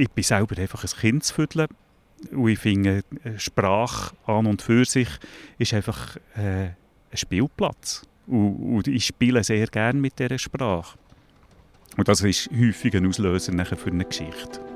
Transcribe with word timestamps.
ich 0.00 0.10
bin 0.10 0.24
selber 0.24 0.58
einfach 0.58 0.82
ein 0.82 0.90
Kind 0.90 1.24
zu 1.24 1.34
füdeln. 1.34 1.68
Und 2.32 2.48
ich 2.48 2.58
finde, 2.58 3.02
Sprache 3.36 4.14
an 4.26 4.46
und 4.46 4.60
für 4.60 4.84
sich 4.84 5.08
ist 5.58 5.72
einfach 5.72 6.16
äh, 6.36 6.68
ein 6.68 6.76
Spielplatz. 7.14 8.02
Und, 8.26 8.76
und, 8.76 8.88
ich 8.88 9.06
spiele 9.06 9.42
sehr 9.42 9.66
gerne 9.66 9.98
mit 9.98 10.18
dieser 10.18 10.38
Sprache. 10.38 10.98
Und 11.96 12.08
das 12.08 12.20
ist 12.22 12.50
häufig 12.50 12.94
ein 12.94 13.06
Auslöser 13.06 13.52
für 13.64 13.90
eine 13.90 14.04
Geschichte. 14.04 14.69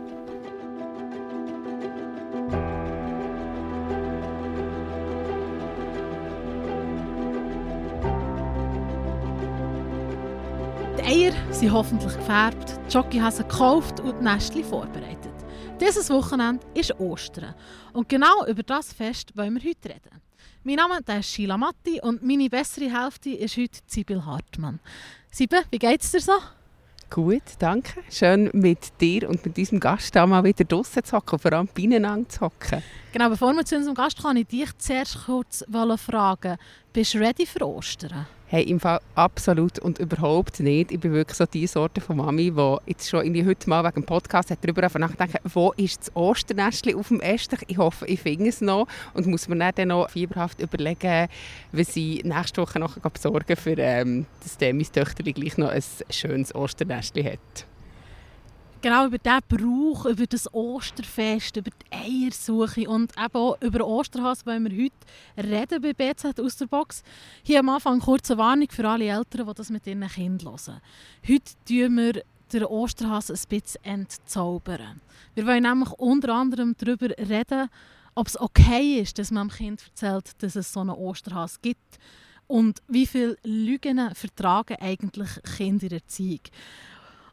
Sind 11.65 11.73
hoffentlich 11.73 12.15
gefärbt, 12.15 12.79
die 12.87 12.93
Jockeyhosen 12.93 13.49
gekauft 13.49 14.01
und 14.01 14.21
die 14.21 14.25
Nestchen 14.25 14.65
vorbereitet. 14.65 15.33
Dieses 15.81 16.11
Wochenende 16.11 16.67
ist 16.75 16.99
Ostern 17.01 17.55
und 17.95 18.07
genau 18.07 18.45
über 18.47 18.63
das 18.63 18.93
Fest 18.93 19.35
wollen 19.35 19.55
wir 19.55 19.71
heute 19.71 19.89
reden. 19.89 20.21
Mein 20.63 20.77
Name 20.77 20.99
ist 21.19 21.31
Sheila 21.31 21.57
Matti 21.57 22.01
und 22.03 22.23
meine 22.23 22.51
bessere 22.51 22.91
Hälfte 22.93 23.31
ist 23.31 23.57
heute 23.57 23.79
Sibyl 23.87 24.27
Hartmann. 24.27 24.79
Sibyl, 25.31 25.63
wie 25.71 25.79
geht's 25.79 26.13
dir 26.13 26.21
so? 26.21 26.35
Gut, 27.09 27.43
danke. 27.59 28.03
Schön 28.11 28.51
mit 28.53 29.01
dir 29.01 29.29
und 29.29 29.45
mit 29.47 29.57
unserem 29.57 29.81
Gast 29.81 30.17
auch 30.19 30.27
mal 30.27 30.45
wieder 30.45 30.65
draußen 30.65 31.03
zu 31.03 31.17
hocken, 31.17 31.39
vor 31.39 31.53
allem 31.53 31.69
beieinander 31.75 32.29
zu 32.29 32.43
hocken. 32.43 32.83
Genau, 33.13 33.31
bevor 33.31 33.55
wir 33.55 33.65
zu 33.65 33.77
unserem 33.77 33.95
Gast 33.95 34.21
kommen, 34.21 34.37
ich 34.37 34.49
dich 34.49 34.77
zuerst 34.77 35.25
kurz 35.25 35.65
fragen, 35.97 36.59
bist 36.95 37.13
du 37.13 37.19
ready 37.19 37.45
für 37.45 37.67
Ostern? 37.67 38.25
Hey, 38.47 38.63
im 38.63 38.79
Fall 38.79 39.01
absolut 39.17 39.81
und 39.81 39.99
überhaupt 39.99 40.61
nicht. 40.61 40.93
Ich 40.93 41.01
bin 41.01 41.13
wirklich 41.13 41.37
so 41.37 41.45
die 41.45 41.67
Sorte 41.67 42.01
von 42.01 42.19
Mami, 42.19 42.53
die 42.53 42.77
jetzt 42.87 43.11
schon 43.11 43.25
irgendwie 43.25 43.45
heute 43.45 43.69
mal 43.69 43.83
wegen 43.83 44.03
dem 44.03 44.07
Podcast 44.07 44.53
hat 44.53 44.61
darüber 44.63 44.83
nachdenken, 44.83 45.39
wo 45.53 45.73
ist 45.73 46.03
das 46.03 46.15
Osternestchen 46.15 46.95
auf 46.95 47.09
dem 47.09 47.21
Estech? 47.21 47.63
Ich 47.67 47.79
hoffe, 47.79 48.07
ich 48.07 48.21
finde 48.21 48.49
es 48.49 48.61
noch 48.61 48.87
und 49.13 49.27
muss 49.27 49.49
mir 49.49 49.73
dann 49.73 49.89
noch 49.89 50.09
fieberhaft 50.09 50.61
überlegen, 50.61 51.27
was 51.73 51.97
ich 51.97 52.23
nächste 52.23 52.63
Woche 52.63 52.79
noch 52.79 52.97
besorgen 52.97 53.57
für 53.57 53.77
ähm, 53.77 54.27
dass 54.45 54.57
mein 54.61 54.85
Töchter 54.85 55.25
gleich 55.25 55.59
noch 55.59 55.71
ein 55.71 55.83
schönes 56.11 56.55
Osternestchen 56.55 57.25
hat 57.25 57.67
genau 58.85 59.07
über 59.07 59.17
diesen 59.17 59.41
Brauch, 59.49 60.05
über 60.05 60.27
das 60.27 60.53
Osterfest, 60.53 61.57
über 61.57 61.71
die 61.71 61.97
Eiersuche 61.97 62.87
und 62.87 63.13
eben 63.17 63.35
auch 63.35 63.59
über 63.63 63.87
Osterhas 63.87 64.45
wollen 64.45 64.71
wir 64.71 64.85
heute 64.85 65.49
reden 65.49 65.81
bei 65.81 65.95
BZ 65.95 66.39
aus 66.39 66.59
der 66.59 66.67
Box. 66.67 67.03
Hier 67.43 67.61
am 67.61 67.71
Anfang 67.71 67.99
kurze 68.01 68.37
Warnung 68.37 68.69
für 68.71 68.87
alle 68.87 69.07
Eltern, 69.07 69.47
die 69.47 69.55
das 69.55 69.71
mit 69.71 69.87
ihren 69.87 70.07
Kindern 70.07 70.59
hören. 70.67 70.81
Heute 71.27 71.53
tun 71.67 71.97
wir 71.97 72.23
den 72.53 72.65
Osterhas 72.65 73.31
ein 73.31 73.49
bisschen 73.49 73.83
entzaubern. 73.85 75.01
Wir 75.35 75.47
wollen 75.47 75.63
nämlich 75.63 75.91
unter 75.93 76.35
anderem 76.35 76.77
darüber 76.77 77.09
reden, 77.09 77.71
ob 78.15 78.27
es 78.27 78.39
okay 78.39 79.01
ist, 79.01 79.19
dass 79.19 79.31
man 79.31 79.49
dem 79.49 79.57
Kind 79.57 79.83
erzählt, 79.83 80.31
dass 80.43 80.57
es 80.57 80.71
so 80.71 80.81
einen 80.81 80.91
Osterhas 80.91 81.63
gibt 81.63 81.99
und 82.47 82.83
wie 82.89 83.07
viele 83.07 83.39
Lügen 83.45 84.15
vertragen 84.15 84.77
eigentlich 84.79 85.31
Kinder 85.57 85.85
in 85.85 85.89
der 85.89 86.01
Erziehung. 86.01 86.41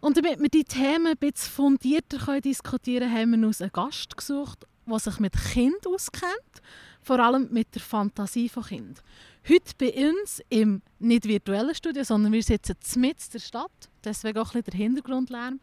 Und 0.02 0.18
damit 0.18 0.42
wir 0.42 0.50
die 0.50 0.64
Themen 0.64 1.08
ein 1.08 1.18
bisschen 1.18 1.52
fundierter 1.52 2.42
diskutieren 2.42 3.08
können, 3.08 3.18
haben 3.18 3.42
wir 3.42 3.48
uns 3.48 3.62
einen 3.62 3.72
Gast 3.72 4.18
gesucht, 4.18 4.66
der 4.88 5.00
sich 5.00 5.20
mit 5.20 5.34
Kind 5.34 5.88
auskennt, 5.88 6.62
vor 7.04 7.20
allem 7.20 7.48
mit 7.52 7.74
der 7.76 7.82
Fantasie 7.82 8.50
von 8.50 8.64
Kind. 8.64 9.04
Heute 9.48 9.74
bei 9.78 10.10
uns 10.10 10.42
im 10.50 10.82
nicht 11.00 11.28
virtuellen 11.28 11.76
Studio, 11.76 12.04
sondern 12.04 12.32
wir 12.32 12.42
sitzen 12.42 12.76
mitten 13.00 13.22
in 13.26 13.32
der 13.34 13.40
Stadt, 13.40 13.90
deswegen 14.04 14.40
auch 14.40 14.54
ein 14.56 14.64
bisschen 14.64 14.78
der 14.78 14.86
Hintergrundlärm, 14.86 15.60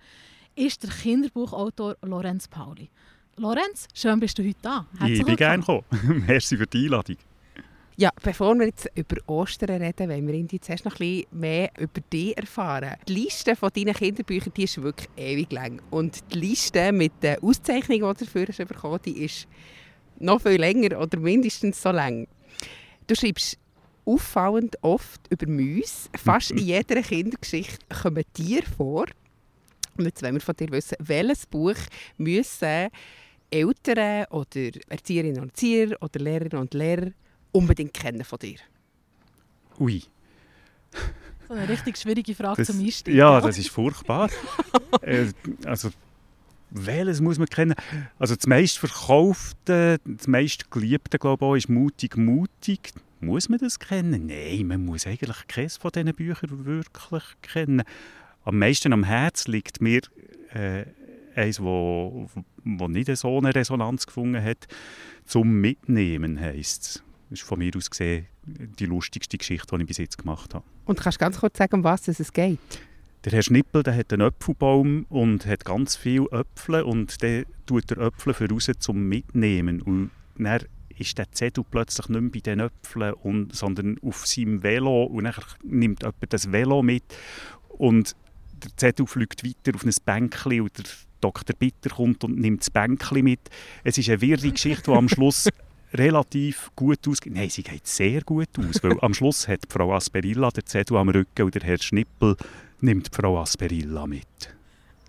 ist 0.54 0.82
der 0.84 0.90
Kinderbuchautor 0.90 1.96
Lorenz 2.02 2.46
Pauli. 2.46 2.88
Lorenz, 3.36 3.88
schön 3.94 4.18
bist 4.18 4.38
du 4.38 4.44
heute 4.44 4.58
da. 4.62 4.86
Herzlich 4.98 5.20
ich 5.20 5.26
bin 5.26 5.36
gerne 5.36 5.60
gekommen. 5.60 5.84
Merci 6.26 6.56
für 6.56 6.66
die 6.66 6.84
Einladung. 6.84 7.16
Ja, 8.00 8.12
bevor 8.22 8.56
wir 8.56 8.66
jetzt 8.66 8.88
über 8.94 9.16
Ostern 9.26 9.82
reden, 9.82 10.08
wollen 10.08 10.24
wir 10.28 10.34
Indi 10.34 10.60
zuerst 10.60 10.84
noch 10.84 10.92
ein 10.92 10.98
bisschen 10.98 11.26
mehr 11.32 11.68
über 11.80 12.00
dich 12.12 12.38
erfahren. 12.38 12.94
Die 13.08 13.24
Liste 13.24 13.56
von 13.56 13.70
deinen 13.74 13.92
Kinderbüchern 13.92 14.52
die 14.56 14.62
ist 14.62 14.80
wirklich 14.80 15.08
ewig 15.16 15.50
lang. 15.50 15.82
Und 15.90 16.22
die 16.32 16.38
Liste 16.38 16.92
mit 16.92 17.10
den 17.24 17.42
Auszeichnungen, 17.42 18.14
die 18.14 18.18
du 18.20 18.24
dafür 18.24 18.46
hast 18.46 18.68
bekommen, 18.68 19.00
die 19.04 19.24
ist 19.24 19.48
noch 20.20 20.40
viel 20.40 20.60
länger 20.60 21.00
oder 21.00 21.18
mindestens 21.18 21.82
so 21.82 21.90
lang. 21.90 22.28
Du 23.08 23.16
schreibst 23.16 23.58
auffallend 24.04 24.76
oft 24.82 25.20
über 25.30 25.48
Mäuse. 25.48 26.08
Fast 26.14 26.52
in 26.52 26.58
jeder 26.58 27.02
Kindergeschichte 27.02 27.84
kommen 28.00 28.22
Tiere 28.32 28.66
vor. 28.76 29.06
Und 29.96 30.04
jetzt 30.04 30.22
wollen 30.22 30.34
wir 30.34 30.40
von 30.40 30.54
dir 30.54 30.70
wissen, 30.70 30.98
welches 31.00 31.46
Buch 31.46 31.74
müssen 32.16 32.90
Eltern 33.50 34.26
oder 34.30 34.70
Erzieherinnen 34.88 35.42
und 35.42 35.48
Erzieher 35.48 36.00
oder 36.00 36.20
Lehrerinnen 36.20 36.60
und 36.60 36.74
Lehrer 36.74 37.10
unbedingt 37.58 37.92
kennen 37.92 38.24
von 38.24 38.38
dir? 38.38 38.58
Ui. 39.78 40.02
So 41.48 41.54
eine 41.54 41.68
richtig 41.68 41.96
schwierige 41.96 42.34
Frage 42.34 42.58
das, 42.58 42.68
zum 42.68 42.80
Einstieg. 42.80 43.14
Ja, 43.14 43.40
das 43.40 43.58
ist 43.58 43.70
furchtbar. 43.70 44.30
äh, 45.00 45.26
also, 45.64 45.90
welches 46.70 47.20
muss 47.20 47.38
man 47.38 47.48
kennen? 47.48 47.74
Also 48.18 48.36
das 48.36 48.46
meistverkaufte, 48.46 49.98
das 50.04 50.26
meistgeliebte, 50.26 51.18
glaube 51.18 51.56
ich, 51.56 51.64
ist 51.64 51.70
«Mutig, 51.70 52.16
mutig». 52.16 52.92
Muss 53.20 53.48
man 53.48 53.58
das 53.58 53.80
kennen? 53.80 54.26
Nein, 54.26 54.66
man 54.68 54.84
muss 54.84 55.06
eigentlich 55.06 55.48
keines 55.48 55.76
von 55.76 55.90
diesen 55.90 56.14
Büchern 56.14 56.64
wirklich 56.64 57.24
kennen. 57.42 57.82
Am 58.44 58.58
meisten 58.58 58.92
am 58.92 59.02
Herz 59.02 59.48
liegt 59.48 59.80
mir 59.80 60.02
äh, 60.54 60.84
eins, 61.34 61.60
wo, 61.60 62.28
wo 62.64 62.88
nicht 62.88 63.14
so 63.16 63.38
eine 63.38 63.54
Resonanz 63.54 64.06
gefunden 64.06 64.42
hat. 64.42 64.68
«Zum 65.24 65.60
Mitnehmen» 65.60 66.38
heisst 66.38 66.82
es. 66.82 67.02
Das 67.30 67.40
ist 67.40 67.46
von 67.46 67.58
mir 67.58 67.70
aus 67.76 67.90
gesehen 67.90 68.26
die 68.46 68.86
lustigste 68.86 69.36
Geschichte, 69.36 69.76
die 69.76 69.82
ich 69.82 69.88
bis 69.88 69.98
jetzt 69.98 70.18
gemacht 70.18 70.54
habe. 70.54 70.64
Und 70.86 70.98
kannst 71.00 71.18
du 71.18 71.20
ganz 71.20 71.38
kurz 71.38 71.58
sagen, 71.58 71.76
um 71.76 71.84
was 71.84 72.08
es 72.08 72.32
geht? 72.32 72.58
Der 73.24 73.32
Herr 73.32 73.42
Schnippel 73.42 73.82
der 73.82 73.96
hat 73.96 74.12
einen 74.12 74.28
Äpfelbaum 74.28 75.04
und 75.08 75.44
hat 75.44 75.64
ganz 75.64 75.96
viele 75.96 76.26
Äpfel 76.30 76.82
und 76.82 77.20
der 77.22 77.44
tut 77.66 77.90
der 77.90 77.98
Äpfel 77.98 78.32
voraus 78.32 78.70
zum 78.78 79.08
Mitnehmen. 79.08 79.82
Und 79.82 80.10
dann 80.38 80.62
ist 80.96 81.18
der 81.18 81.30
Zettel 81.32 81.64
plötzlich 81.68 82.08
nicht 82.08 82.20
mehr 82.20 82.30
bei 82.30 82.40
den 82.40 82.60
Äpfeln, 82.60 83.12
und, 83.14 83.54
sondern 83.54 83.98
auf 84.02 84.26
seinem 84.26 84.62
Velo 84.62 85.04
und 85.04 85.24
dann 85.24 85.34
nimmt 85.62 86.02
jemand 86.02 86.32
das 86.32 86.50
Velo 86.50 86.82
mit 86.82 87.04
und 87.68 88.16
der 88.64 88.76
Zettel 88.76 89.06
fliegt 89.06 89.44
weiter 89.44 89.76
auf 89.76 89.84
ein 89.84 89.92
Bänkchen 90.04 90.62
und 90.62 90.78
der 90.78 90.84
Dr. 91.20 91.56
Bitter 91.56 91.90
kommt 91.90 92.24
und 92.24 92.38
nimmt 92.38 92.60
das 92.60 92.70
Bänkchen 92.70 93.24
mit. 93.24 93.40
Es 93.84 93.98
ist 93.98 94.08
eine 94.08 94.20
wirre 94.20 94.50
Geschichte, 94.50 94.90
die 94.90 94.96
am 94.96 95.08
Schluss 95.08 95.48
relativ 95.94 96.70
gut 96.76 97.06
aus. 97.08 97.18
Nein, 97.26 97.50
sie 97.50 97.62
geht 97.62 97.86
sehr 97.86 98.22
gut 98.22 98.48
aus, 98.58 98.82
weil 98.82 98.98
am 99.00 99.14
Schluss 99.14 99.48
hat 99.48 99.60
Frau 99.68 99.94
Asperilla 99.94 100.50
den 100.50 100.66
Zettel 100.66 100.96
am 100.96 101.08
Rücken 101.08 101.42
und 101.42 101.54
der 101.54 101.62
Herr 101.62 101.78
Schnippel 101.78 102.36
nimmt 102.80 103.08
Frau 103.14 103.40
Asperilla 103.40 104.06
mit. 104.06 104.26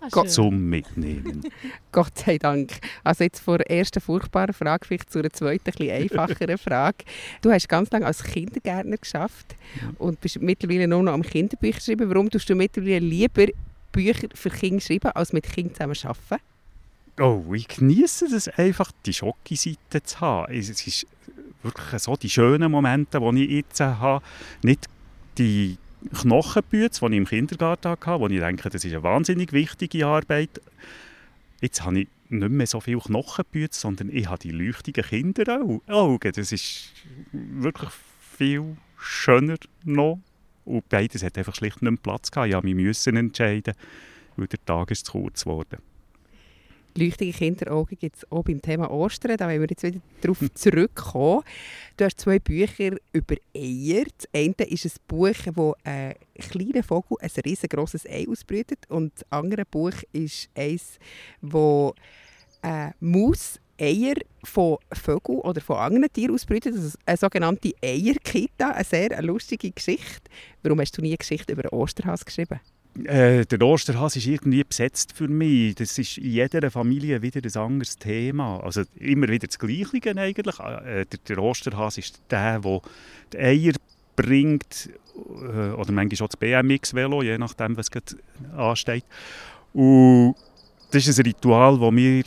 Ah, 0.00 0.24
zum 0.24 0.70
Mitnehmen. 0.70 1.42
Gott 1.92 2.16
sei 2.16 2.38
Dank. 2.38 2.72
Also 3.04 3.24
jetzt 3.24 3.40
vor 3.40 3.58
der 3.58 3.70
ersten 3.70 4.00
furchtbaren 4.00 4.54
Frage 4.54 4.86
vielleicht 4.86 5.12
zu 5.12 5.18
einer 5.18 5.30
zweiten, 5.30 5.68
etwas 5.68 5.88
einfacheren 5.90 6.58
Frage. 6.58 7.04
Du 7.42 7.50
hast 7.50 7.68
ganz 7.68 7.90
lange 7.90 8.06
als 8.06 8.24
Kindergärtner 8.24 8.96
geschafft 8.96 9.54
und 9.98 10.18
bist 10.22 10.40
mittlerweile 10.40 10.88
nur 10.88 11.02
noch 11.02 11.12
am 11.12 11.22
Kinderbücher 11.22 11.80
schreiben. 11.80 12.08
Warum 12.08 12.30
tust 12.30 12.48
du 12.48 12.54
mittlerweile 12.54 13.00
lieber 13.00 13.48
Bücher 13.92 14.28
für 14.32 14.48
Kinder 14.48 14.80
schreiben, 14.80 15.10
als 15.12 15.34
mit 15.34 15.44
Kindern 15.44 15.94
zusammen 15.94 16.16
arbeiten? 16.30 16.49
Oh, 17.20 17.52
ich 17.52 17.68
genieße 17.68 18.34
es 18.34 18.48
einfach, 18.48 18.92
die 19.04 19.12
Schocke-Seite 19.12 20.02
zu 20.02 20.20
haben. 20.20 20.54
Es 20.54 20.70
ist 20.70 21.06
wirklich 21.62 22.02
so 22.02 22.16
die 22.16 22.30
schönen 22.30 22.72
Momente, 22.72 23.20
die 23.20 23.44
ich 23.44 23.50
jetzt 23.50 23.78
habe. 23.80 24.24
Nicht 24.62 24.86
die 25.36 25.76
Knochenbüte, 26.14 26.98
die 26.98 27.12
ich 27.12 27.18
im 27.18 27.26
Kindergarten 27.26 27.90
hatte, 27.90 28.20
wo 28.20 28.26
ich 28.26 28.40
denke, 28.40 28.70
das 28.70 28.86
ist 28.86 28.92
eine 28.92 29.02
wahnsinnig 29.02 29.52
wichtige 29.52 30.06
Arbeit. 30.06 30.62
Jetzt 31.60 31.84
habe 31.84 32.00
ich 32.00 32.08
nicht 32.30 32.50
mehr 32.50 32.66
so 32.66 32.80
viele 32.80 33.00
Knochenbüte, 33.00 33.76
sondern 33.76 34.08
ich 34.08 34.26
habe 34.26 34.38
die 34.38 34.52
leuchtigen 34.52 35.04
Kinderaugen. 35.04 36.32
Das 36.32 36.52
ist 36.52 36.90
wirklich 37.32 37.90
viel 38.38 38.78
schöner 38.96 39.58
noch. 39.84 40.20
Und 40.64 40.88
beides 40.88 41.22
hat 41.22 41.36
einfach 41.36 41.54
schlicht 41.54 41.82
nicht 41.82 41.90
mehr 41.90 42.00
Platz 42.02 42.30
gehabt. 42.30 42.48
Ich 42.48 42.74
musste 42.74 43.12
mich 43.12 43.20
entscheiden, 43.20 43.74
weil 44.36 44.46
der 44.46 44.64
Tag 44.64 44.90
ist 44.90 45.04
zu 45.04 45.12
kurz 45.12 45.44
geworden 45.44 45.89
leuchtige 47.00 47.32
Kinderaugen 47.32 47.98
gibt 47.98 48.16
es 48.16 48.30
auch 48.30 48.44
beim 48.44 48.60
Thema 48.60 48.90
Ostern. 48.90 49.36
Da 49.36 49.48
wollen 49.48 49.60
wir 49.60 49.68
jetzt 49.68 49.82
wieder 49.82 50.00
darauf 50.20 50.38
zurückkommen. 50.54 51.42
Du 51.96 52.04
hast 52.04 52.20
zwei 52.20 52.38
Bücher 52.38 52.96
über 53.12 53.36
Eier. 53.56 54.04
Das 54.16 54.28
eine 54.32 54.54
ist 54.68 54.84
ein 54.84 54.92
Buch, 55.08 55.34
wo 55.54 55.74
ein 55.84 56.14
kleiner 56.38 56.82
Vogel 56.82 57.16
ein 57.20 57.30
riesengroßes 57.44 58.06
Ei 58.06 58.26
ausbrütet. 58.28 58.78
Und 58.88 59.12
das 59.14 59.26
andere 59.30 59.64
Buch 59.64 59.94
ist 60.12 60.48
eins, 60.54 60.98
wo 61.40 61.94
eine 62.62 62.94
Maus 63.00 63.58
Eier 63.80 64.16
von 64.44 64.76
Vögeln 64.92 65.38
oder 65.38 65.60
von 65.62 65.76
anderen 65.76 66.12
Tieren 66.12 66.34
ausbrütet. 66.34 66.74
Das 66.74 66.84
ist 66.84 66.98
eine 67.06 67.16
sogenannte 67.16 67.72
Eierkita. 67.82 68.72
Eine 68.72 68.84
sehr 68.84 69.22
lustige 69.22 69.70
Geschichte. 69.70 70.30
Warum 70.62 70.80
hast 70.80 70.96
du 70.96 71.00
nie 71.00 71.08
eine 71.08 71.16
Geschichte 71.16 71.52
über 71.52 71.72
Osterhas 71.72 72.24
geschrieben? 72.24 72.60
Äh, 73.04 73.46
der 73.46 73.62
Osterhase 73.62 74.18
ist 74.18 74.26
irgendwie 74.26 74.64
besetzt 74.64 75.12
für 75.14 75.28
mich. 75.28 75.76
Das 75.76 75.96
ist 75.96 76.18
in 76.18 76.32
jeder 76.32 76.70
Familie 76.70 77.22
wieder 77.22 77.40
ein 77.42 77.62
anderes 77.62 77.96
Thema. 77.96 78.60
Also 78.60 78.82
immer 78.98 79.28
wieder 79.28 79.46
das 79.46 79.58
Gleiche 79.58 80.16
eigentlich. 80.16 80.58
Äh, 80.58 81.06
der, 81.06 81.18
der 81.28 81.38
Osterhase 81.38 82.00
ist 82.00 82.20
der, 82.30 82.60
der 82.60 82.80
die 83.32 83.38
Eier 83.38 83.72
bringt, 84.16 84.90
äh, 85.16 85.70
oder 85.70 85.92
manchmal 85.92 86.26
auch 86.26 86.28
das 86.28 86.36
BMX-Velo, 86.36 87.22
je 87.22 87.38
nachdem, 87.38 87.76
was 87.76 87.90
gerade 87.90 88.16
ansteht. 88.56 89.04
Und 89.72 90.34
das 90.90 91.06
ist 91.06 91.18
ein 91.18 91.26
Ritual, 91.26 91.78
das 91.78 91.90
mir 91.92 92.24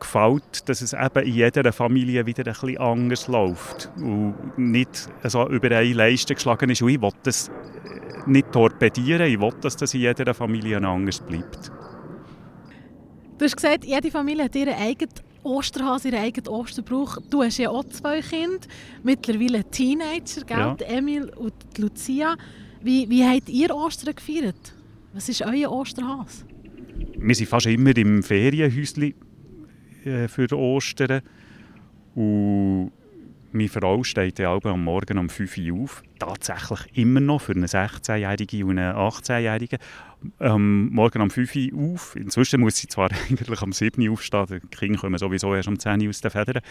gefällt, 0.00 0.68
dass 0.68 0.80
es 0.80 0.92
eben 0.92 1.26
in 1.26 1.34
jeder 1.34 1.72
Familie 1.72 2.26
wieder 2.26 2.46
ein 2.46 2.52
bisschen 2.52 2.78
anders 2.78 3.28
läuft 3.28 3.90
und 3.96 4.34
nicht 4.56 5.08
so 5.24 5.48
über 5.48 5.70
eine 5.70 5.92
Leiste 5.92 6.34
geschlagen 6.34 6.70
ist. 6.70 6.82
Und 6.82 6.88
ich 6.88 7.00
will 7.00 7.10
das 7.22 7.48
äh, 7.48 7.52
nicht 8.30 8.50
torpedieren, 8.52 9.26
ich 9.30 9.40
will, 9.40 9.52
dass 9.60 9.76
das 9.76 9.94
in 9.94 10.00
jeder 10.00 10.34
Familie 10.34 10.78
anders 10.78 11.20
bleibt. 11.20 11.70
Du 13.38 13.44
hast 13.44 13.56
gesagt, 13.56 13.84
jede 13.84 14.10
Familie 14.10 14.44
hat 14.44 14.56
ihren 14.56 14.74
eigenen 14.74 15.14
Osterhase, 15.42 16.08
ihren 16.08 16.20
eigenen 16.20 16.48
Osterbrauch. 16.48 17.18
Du 17.30 17.42
hast 17.42 17.58
ja 17.58 17.70
auch 17.70 17.84
zwei 17.84 18.20
Kinder, 18.20 18.66
mittlerweile 19.02 19.64
Teenager, 19.64 20.44
gell? 20.46 20.58
Ja. 20.58 20.76
Emil 20.86 21.30
und 21.36 21.54
Lucia. 21.78 22.36
Wie, 22.82 23.08
wie 23.08 23.24
habt 23.24 23.48
ihr 23.48 23.74
Ostern 23.74 24.14
gefeiert? 24.14 24.74
Was 25.12 25.28
ist 25.28 25.42
euer 25.42 25.70
Osterhase? 25.70 26.44
Wir 27.18 27.34
sind 27.34 27.48
fast 27.48 27.66
immer 27.66 27.96
im 27.96 28.22
Ferienhäuschen 28.22 29.14
äh, 30.04 30.28
für 30.28 30.52
Ostern. 30.52 31.22
Und 32.14 32.92
meine 33.52 33.68
Frau 33.68 34.04
steht 34.04 34.38
ja 34.38 34.56
am 34.62 34.84
Morgen 34.84 35.18
um 35.18 35.28
5 35.28 35.58
Uhr 35.58 35.82
auf. 35.82 36.02
Tatsächlich 36.18 36.80
immer 36.96 37.20
noch 37.20 37.42
für 37.42 37.52
eine 37.52 37.66
16-Jährige 37.66 38.64
und 38.64 38.78
eine 38.78 38.94
18-Jährige. 38.94 39.78
Ähm, 40.38 40.90
morgen 40.92 41.22
um 41.22 41.30
5 41.30 41.56
Uhr 41.72 41.94
auf. 41.94 42.14
Inzwischen 42.14 42.60
muss 42.60 42.76
sie 42.76 42.86
zwar 42.86 43.10
eigentlich 43.28 43.62
um 43.62 43.72
7 43.72 44.06
Uhr 44.06 44.12
aufstehen. 44.12 44.60
Die 44.62 44.76
Kinder 44.76 45.00
kommen 45.00 45.18
sowieso 45.18 45.54
erst 45.54 45.68
um 45.68 45.78
10 45.78 46.02
Uhr 46.02 46.10
aus 46.10 46.20
den 46.20 46.30
Federn. 46.30 46.62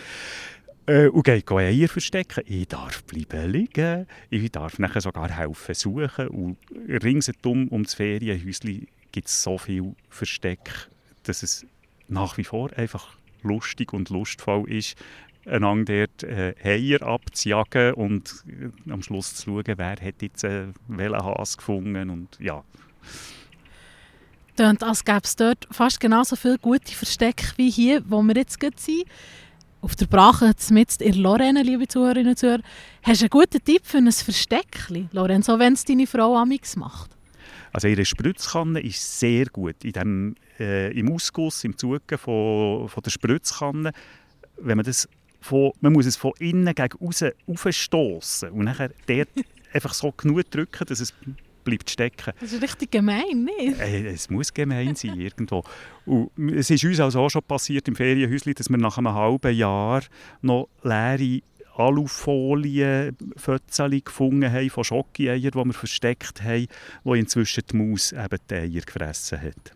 Äh, 0.86 1.08
und 1.08 1.24
geht 1.24 1.52
Eier 1.52 1.90
verstecken. 1.90 2.44
Ich 2.48 2.68
darf 2.70 3.04
bleiben 3.04 3.52
liegen. 3.52 4.08
Ich 4.30 4.50
darf 4.50 4.80
nachher 4.80 5.02
sogar 5.02 5.30
helfen 5.30 5.76
suchen. 5.76 6.28
Und 6.30 6.58
ringsherum 6.88 7.68
um 7.68 7.84
das 7.84 7.94
Ferienhäuschen 7.96 8.88
gibt 9.12 9.28
es 9.28 9.44
so 9.44 9.58
viel 9.58 9.96
Versteck, 10.10 10.90
dass 11.24 11.44
es 11.44 11.66
nach 12.08 12.38
wie 12.38 12.44
vor 12.44 12.72
einfach 12.76 13.19
lustig 13.44 13.94
und 13.94 14.10
lustvoll 14.10 14.70
ist, 14.70 14.96
einander 15.46 16.08
dort 16.08 16.24
äh, 16.24 16.54
Heier 16.64 17.02
abzujagen 17.02 17.94
und 17.94 18.44
äh, 18.48 18.92
am 18.92 19.02
Schluss 19.02 19.36
zu 19.36 19.52
schauen, 19.52 19.78
wer 19.78 19.96
hat 19.96 20.22
jetzt 20.22 20.44
äh, 20.44 20.68
welchen 20.88 21.24
Hase 21.24 21.58
gefunden 21.58 22.10
und 22.10 22.38
ja. 22.40 22.64
Tönt, 24.56 24.84
als 24.84 25.06
gäbe 25.06 25.22
es 25.24 25.36
dort 25.36 25.68
fast 25.72 26.00
genauso 26.00 26.36
viele 26.36 26.58
gute 26.58 26.92
Verstecke 26.94 27.54
wie 27.56 27.70
hier, 27.70 28.04
wo 28.08 28.22
wir 28.22 28.36
jetzt 28.36 28.60
sind. 28.60 29.06
Auf 29.82 29.96
der 29.96 30.08
Brache, 30.08 30.54
mit 30.72 31.02
in 31.02 31.14
Lorraine, 31.16 31.64
liebe 31.64 31.88
Zuhörerinnen 31.88 32.32
und 32.32 32.38
Zuhörer, 32.38 32.62
hast 33.02 33.22
du 33.22 33.26
einen 33.26 33.30
guten 33.30 33.64
Tipp 33.64 33.84
für 33.86 34.00
ein 34.00 34.12
Versteckchen, 34.12 35.10
Lorraine, 35.14 35.42
so 35.42 35.58
wenn 35.58 35.74
es 35.74 35.86
deine 35.86 36.06
Frau 36.06 36.36
amix 36.36 36.76
macht? 36.76 37.12
Also 37.72 37.88
ihre 37.88 38.06
Spritzkanne 38.06 38.80
ist 38.80 39.20
sehr 39.20 39.46
gut. 39.46 39.84
In 39.84 39.92
dem, 39.92 40.36
äh, 40.60 40.92
Im 40.98 41.12
Ausguss, 41.12 41.64
im 41.64 41.78
Zugen 41.78 42.18
von, 42.18 42.90
von 42.90 43.04
der 43.04 43.12
Spritzkanne, 43.12 43.92
wenn 44.58 44.78
man 44.78 44.86
das 44.86 45.08
von, 45.42 45.72
man 45.80 45.94
muss 45.94 46.06
es 46.06 46.18
von 46.18 46.34
innen 46.40 46.74
gegen 46.76 47.00
außen 47.00 47.32
aufstoßen 47.48 48.50
und 48.50 48.66
nachher 48.66 48.92
dort 49.08 49.30
einfach 49.74 49.94
so 49.94 50.12
genug 50.12 50.50
drücken, 50.52 50.86
dass 50.86 51.00
es 51.00 51.14
bleibt 51.64 51.90
stecken. 51.90 52.34
Das 52.40 52.52
ist 52.54 52.62
richtig 52.62 52.92
gemein, 52.92 53.46
nicht? 53.46 53.80
Äh, 53.80 54.08
es 54.08 54.30
muss 54.30 54.54
gemein 54.54 54.96
sein, 54.96 55.20
irgendwo. 55.20 55.64
Und 56.06 56.32
es 56.54 56.70
ist 56.70 56.84
uns 56.84 57.00
also 57.00 57.22
auch 57.22 57.30
schon 57.30 57.44
passiert 57.44 57.88
im 57.88 57.96
Ferienhäuschen, 57.96 58.54
dass 58.54 58.70
wir 58.70 58.78
nach 58.78 58.98
einem 58.98 59.14
halben 59.14 59.56
Jahr 59.56 60.02
noch 60.42 60.70
leere 60.84 61.42
Alufolie 61.76 63.14
Fötzeli 63.38 64.02
gefunden 64.02 64.52
haben 64.52 64.70
von 64.70 64.84
Schoki-Eiern, 64.84 65.52
die 65.52 65.66
wir 65.66 65.74
versteckt 65.74 66.44
haben, 66.44 66.68
wo 67.04 67.14
inzwischen 67.14 67.64
die 67.72 67.78
Maus 67.78 68.12
eben 68.12 68.40
die 68.50 68.56
Eier 68.56 68.82
gefressen 68.82 69.42
hat. 69.42 69.74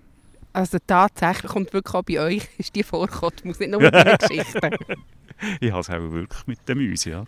Also 0.54 0.78
tatsächlich 0.86 1.52
kommt 1.52 1.74
wirklich 1.74 1.96
auch 1.96 2.04
bei 2.04 2.20
euch 2.20 2.48
ist 2.60 2.76
die 2.76 2.84
vorgekommen, 2.84 3.34
muss 3.44 3.60
nicht 3.60 3.72
nur 3.72 3.82
mit 3.82 3.94
einer 3.94 4.18
Geschichte. 4.18 4.70
ich 5.60 5.72
habe 5.72 5.82
es 5.82 5.90
auch 5.90 6.12
wirklich 6.12 6.48
mit 6.48 6.60
den 6.70 6.78
Mäusen, 6.78 7.12
ja. 7.12 7.26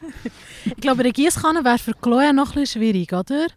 ich 0.63 0.75
glaube, 0.77 1.01
eine 1.01 1.11
Gießkanne 1.11 1.63
wäre 1.63 1.79
für 1.79 1.93
Chloe 1.93 2.33
noch 2.33 2.55
ein 2.55 2.67
schwierig, 2.67 3.11
oder? 3.13 3.47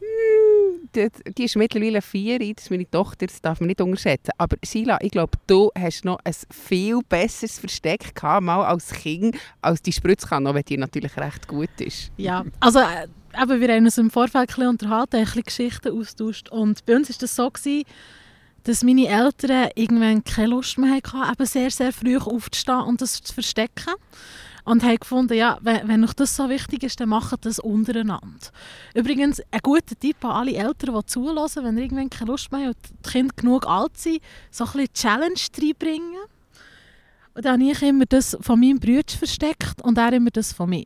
Hm, 0.00 0.51
die, 0.94 1.08
die 1.36 1.44
ist 1.44 1.56
mittlerweile 1.56 2.02
vier, 2.02 2.38
das 2.38 2.64
ist 2.64 2.70
meine 2.70 2.90
Tochter, 2.90 3.26
das 3.26 3.40
darf 3.40 3.60
man 3.60 3.68
nicht 3.68 3.80
unterschätzen. 3.80 4.30
Aber 4.38 4.56
Sheila, 4.64 4.98
ich 5.00 5.10
glaube, 5.10 5.38
du 5.46 5.70
hast 5.78 6.04
noch 6.04 6.18
ein 6.24 6.34
viel 6.50 7.00
besseres 7.08 7.58
Versteck 7.58 8.14
gehabt, 8.14 8.44
mal 8.44 8.64
als 8.64 8.90
Kind, 8.90 9.36
als 9.60 9.82
die 9.82 9.92
Spritzkanne, 9.92 10.50
auch 10.50 10.54
wenn 10.54 10.64
die 10.64 10.76
natürlich 10.76 11.16
recht 11.16 11.48
gut 11.48 11.80
ist. 11.80 12.10
Ja, 12.16 12.44
also 12.60 12.80
äh, 12.80 13.08
eben, 13.40 13.60
wir 13.60 13.74
haben 13.74 13.84
uns 13.84 13.98
im 13.98 14.10
Vorfeld 14.10 14.50
ein 14.50 14.54
bisschen 14.54 14.68
unterhalten, 14.68 15.16
ein 15.16 15.24
bisschen 15.24 15.42
Geschichten 15.42 15.98
austauscht 15.98 16.48
und 16.50 16.84
bei 16.86 16.96
uns 16.96 17.08
war 17.08 17.16
das 17.20 17.36
so, 17.36 17.50
gewesen, 17.50 17.84
dass 18.64 18.84
meine 18.84 19.08
Eltern 19.08 19.70
irgendwann 19.74 20.24
keine 20.24 20.48
Lust 20.48 20.78
mehr 20.78 20.96
hatten, 20.96 21.32
eben 21.32 21.46
sehr, 21.46 21.70
sehr 21.70 21.92
früh 21.92 22.16
aufzustehen 22.16 22.80
und 22.80 23.00
das 23.00 23.20
zu 23.22 23.34
verstecken. 23.34 23.94
Und 24.64 24.84
haben 24.84 24.96
gefunden, 24.96 25.34
ja, 25.34 25.58
wenn, 25.60 26.04
euch 26.04 26.12
das 26.14 26.36
so 26.36 26.48
wichtig 26.48 26.84
ist, 26.84 27.00
dann 27.00 27.08
macht 27.08 27.44
das 27.44 27.58
untereinander. 27.58 28.50
Übrigens, 28.94 29.42
ein 29.50 29.60
guter 29.60 29.98
Tipp 29.98 30.24
an 30.24 30.30
alle 30.30 30.54
Eltern, 30.54 30.94
die 30.94 31.06
zulassen, 31.06 31.64
wenn 31.64 31.76
ihr 31.76 31.84
irgendwann 31.84 32.10
keine 32.10 32.30
Lust 32.30 32.52
mehr 32.52 32.68
habt 32.68 32.90
und 32.90 33.04
die 33.04 33.10
Kinder 33.10 33.34
genug 33.34 33.66
alt 33.66 33.98
sind, 33.98 34.20
so 34.52 34.64
ein 34.64 34.86
Challenge 34.94 35.34
reinbringen. 35.60 36.20
Und 37.34 37.44
dann 37.44 37.60
habe 37.60 37.72
ich 37.72 37.82
immer 37.82 38.06
das 38.06 38.36
von 38.40 38.60
meinem 38.60 38.78
Bruder 38.78 39.02
versteckt 39.18 39.82
und 39.82 39.98
er 39.98 40.12
immer 40.12 40.30
das 40.30 40.52
von 40.52 40.70
mir. 40.70 40.84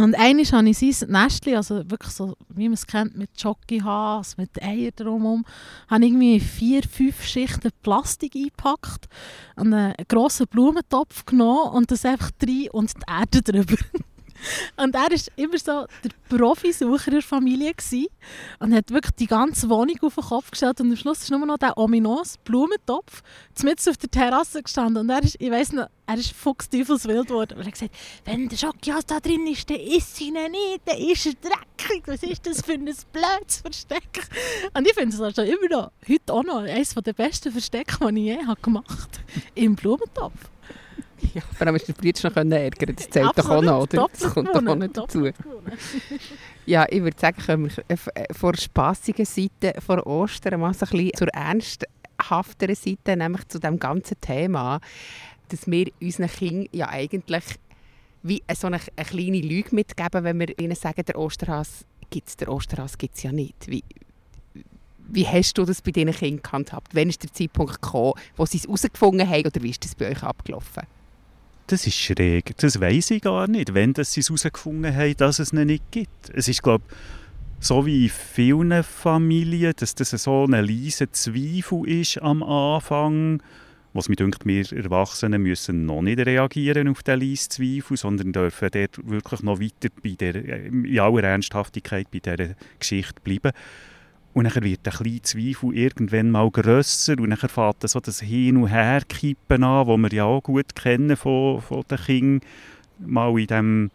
Und 0.00 0.14
einmal 0.14 0.46
habe 0.46 0.70
ich 0.70 0.78
sein 0.78 1.10
Nestchen, 1.10 1.56
also 1.56 1.90
wirklich 1.90 2.12
so, 2.12 2.34
wie 2.48 2.68
man 2.68 2.72
es 2.72 2.86
kennt, 2.86 3.18
mit 3.18 3.30
Jockeyhas, 3.36 4.38
mit 4.38 4.62
Eiern 4.62 4.92
drumherum, 4.96 5.44
habe 5.88 6.06
irgendwie 6.06 6.40
vier, 6.40 6.82
fünf 6.84 7.22
Schichten 7.22 7.68
Plastik 7.82 8.34
eingepackt, 8.34 9.08
einen 9.56 9.92
grossen 10.08 10.46
Blumentopf 10.46 11.26
genommen 11.26 11.74
und 11.74 11.90
das 11.90 12.06
einfach 12.06 12.30
rein 12.42 12.68
und 12.72 12.94
die 12.94 13.12
Erde 13.12 13.42
drüber. 13.42 13.76
Und 14.76 14.94
er 14.94 15.02
war 15.02 15.18
immer 15.36 15.58
so 15.58 15.86
der 16.04 16.10
Profisucher 16.28 17.10
der 17.10 17.22
Familie 17.22 17.74
gewesen 17.74 18.06
und 18.58 18.74
hat 18.74 18.90
wirklich 18.90 19.14
die 19.16 19.26
ganze 19.26 19.68
Wohnung 19.68 19.96
auf 20.02 20.14
den 20.14 20.24
Kopf 20.24 20.50
gestellt. 20.50 20.80
Und 20.80 20.90
am 20.90 20.96
Schluss 20.96 21.22
ist 21.22 21.30
nur 21.30 21.44
noch 21.44 21.58
der 21.58 21.76
ominöse 21.76 22.38
Blumentopf 22.44 23.22
mitten 23.62 23.90
auf 23.90 23.96
der 23.96 24.10
Terrasse 24.10 24.62
gestanden. 24.62 25.02
Und 25.02 25.10
er 25.10 25.22
ist, 25.22 25.36
ich 25.38 25.50
weiss 25.50 25.72
noch, 25.72 25.88
er 26.06 26.16
ist 26.16 26.32
fuchsteufelswild 26.32 27.28
geworden. 27.28 27.54
Und 27.54 27.60
er 27.60 27.66
hat 27.66 27.72
gesagt, 27.72 27.94
wenn 28.24 28.48
der 28.48 28.56
Schokias 28.56 29.06
da 29.06 29.20
drin 29.20 29.46
ist, 29.46 29.68
dann 29.68 29.78
isst 29.78 30.20
ihn 30.20 30.34
nicht, 30.34 30.80
dann 30.84 30.98
ist 30.98 31.26
er 31.26 31.32
dreckig. 31.34 32.02
Was 32.06 32.22
ist 32.22 32.46
das 32.46 32.62
für 32.62 32.72
ein 32.72 32.84
blödes 32.84 33.56
Versteck? 33.62 34.28
Und 34.74 34.86
ich 34.86 34.94
finde 34.94 35.14
es 35.14 35.20
also 35.20 35.42
immer 35.42 35.68
noch, 35.68 35.92
heute 36.08 36.32
auch 36.32 36.42
noch, 36.42 36.62
eines 36.62 36.94
der 36.94 37.12
besten 37.12 37.52
Verstecke, 37.52 38.10
die 38.12 38.30
ich 38.30 38.38
je 38.38 38.54
gemacht 38.62 38.88
habe. 38.88 39.42
Im 39.54 39.74
Blumentopf. 39.74 40.50
Ja, 41.34 41.42
vor 41.56 41.66
allem 41.66 41.78
du 41.78 41.92
den 41.92 41.94
Bruder 41.94 42.44
noch 42.44 42.56
ärgern 42.56 42.96
Das 42.96 43.10
zählt 43.10 43.32
doch 43.36 43.50
auch 43.50 43.62
noch, 43.62 43.82
oder? 43.82 44.06
Das 44.12 44.34
kommt 44.34 44.48
doch 44.48 44.66
auch 44.66 44.74
nicht 44.74 44.96
dazu. 44.96 45.30
ja, 46.66 46.86
ich 46.88 47.02
würde 47.02 47.18
sagen, 47.18 47.42
kommen 47.44 47.70
wir 47.70 47.84
äh, 47.88 48.34
von 48.34 48.52
der 48.52 48.60
spassigen 48.60 49.24
Seite 49.24 49.80
vor 49.80 50.06
Ostern 50.06 50.60
mal 50.60 50.74
so 50.74 50.86
ein 50.86 50.90
bisschen 50.90 51.14
zur 51.16 51.28
ernsthafteren 51.28 52.74
Seite, 52.74 53.16
nämlich 53.16 53.48
zu 53.48 53.58
dem 53.58 53.78
ganzen 53.78 54.20
Thema, 54.20 54.80
dass 55.48 55.66
wir 55.66 55.90
unseren 56.00 56.28
Kindern 56.28 56.68
ja 56.72 56.88
eigentlich 56.88 57.44
wie 58.22 58.42
so 58.54 58.66
eine, 58.66 58.80
eine 58.96 59.06
kleine 59.06 59.40
Lüge 59.40 59.74
mitgeben, 59.74 60.24
wenn 60.24 60.38
wir 60.38 60.58
ihnen 60.58 60.74
sagen, 60.74 61.04
der 61.04 61.18
Osterhas 61.18 61.84
gibt 62.10 62.28
es, 62.28 62.36
der 62.36 62.52
Osterhas 62.52 62.98
gibt 62.98 63.16
es 63.16 63.22
ja 63.22 63.32
nicht. 63.32 63.66
Wie, 63.66 63.82
wie 65.08 65.26
hast 65.26 65.56
du 65.58 65.64
das 65.64 65.82
bei 65.82 65.90
diesen 65.90 66.12
Kindern 66.12 66.42
gehandhabt? 66.42 66.94
Wann 66.94 67.08
ist 67.08 67.22
der 67.22 67.32
Zeitpunkt 67.32 67.80
gekommen, 67.80 68.14
wo 68.36 68.46
sie 68.46 68.58
es 68.58 68.64
herausgefunden 68.64 69.28
haben 69.28 69.46
oder 69.46 69.62
wie 69.62 69.70
ist 69.70 69.84
das 69.84 69.94
bei 69.94 70.10
euch 70.10 70.22
abgelaufen? 70.22 70.82
Das 71.70 71.86
ist 71.86 71.94
schräg. 71.94 72.56
Das 72.56 72.80
weiß 72.80 73.12
ich 73.12 73.22
gar 73.22 73.46
nicht, 73.46 73.74
wenn 73.74 73.94
sie 73.94 74.00
es 74.00 74.28
herausgefunden 74.28 74.92
haben, 74.92 75.16
dass 75.16 75.38
es 75.38 75.52
ihn 75.52 75.68
nicht 75.68 75.84
gibt. 75.92 76.28
Es 76.34 76.48
ist, 76.48 76.64
glaube 76.64 76.82
so 77.60 77.86
wie 77.86 78.06
in 78.06 78.10
vielen 78.10 78.82
Familien, 78.82 79.72
dass 79.76 79.94
das 79.94 80.10
so 80.10 80.46
ein 80.46 80.50
leiser 80.50 81.12
Zweifel 81.12 81.88
ist 81.88 82.20
am 82.20 82.42
Anfang, 82.42 83.40
was 83.92 84.08
mir 84.08 84.16
denkt, 84.16 84.44
wir 84.46 84.72
Erwachsenen 84.72 85.42
müssen 85.42 85.86
noch 85.86 86.02
nicht 86.02 86.18
reagieren 86.18 86.88
auf 86.88 87.04
diesen 87.04 87.20
leisen 87.20 87.50
Zweifel, 87.50 87.96
sondern 87.96 88.32
dürfen 88.32 88.70
dort 88.72 89.08
wirklich 89.08 89.42
noch 89.44 89.60
weiter 89.60 89.94
bei 90.02 90.16
der, 90.18 90.34
in 90.34 90.98
aller 90.98 91.22
Ernsthaftigkeit 91.22 92.10
bei 92.10 92.18
dieser 92.18 92.56
Geschichte 92.80 93.20
bleiben. 93.22 93.52
Und 94.32 94.44
dann 94.44 94.62
wird 94.62 94.86
der 94.86 94.92
kleine 94.92 95.22
Zweifel 95.22 95.76
irgendwann 95.76 96.30
mal 96.30 96.50
grösser 96.50 97.18
und 97.18 97.30
dann 97.30 97.36
fängt 97.36 97.88
so 97.88 97.98
das 97.98 98.20
Hin- 98.20 98.58
und 98.58 98.68
Herkippen 98.68 99.64
an, 99.64 99.86
das 99.86 99.98
wir 99.98 100.12
ja 100.12 100.24
auch 100.24 100.42
gut 100.42 100.74
kennen 100.76 101.16
von, 101.16 101.60
von 101.60 101.82
den 101.90 101.98
Kindern, 101.98 102.40
mal 102.98 103.38
in 103.38 103.46
dem 103.46 103.90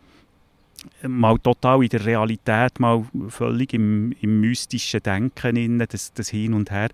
mal 1.08 1.38
total 1.40 1.84
in 1.84 1.90
der 1.90 2.06
Realität, 2.06 2.80
mal 2.80 3.06
völlig 3.30 3.74
im, 3.74 4.14
im 4.22 4.42
mystischen 4.42 5.02
Denken, 5.02 5.56
innen, 5.56 5.88
das, 5.90 6.14
das 6.14 6.30
Hin 6.30 6.54
und 6.54 6.70
Her. 6.70 6.90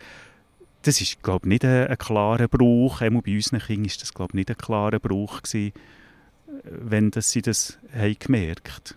Das 0.83 1.01
ist, 1.01 1.21
glaube 1.21 1.45
ich, 1.45 1.49
nicht 1.49 1.65
ein, 1.65 1.87
ein 1.87 1.97
klarer 1.97 2.47
Brauch. 2.47 3.01
Einmal 3.01 3.21
bei 3.21 3.35
unseren 3.35 3.59
Kindern 3.59 3.89
war 3.89 3.97
das, 3.99 4.13
glaube 4.13 4.31
ich, 4.31 4.35
nicht 4.35 4.49
ein 4.49 4.57
klarer 4.57 4.99
Brauch, 4.99 5.41
gewesen, 5.41 5.73
wenn 6.63 7.11
das, 7.11 7.31
sie 7.31 7.41
das 7.41 7.79
haben 7.93 8.15
gemerkt 8.19 8.95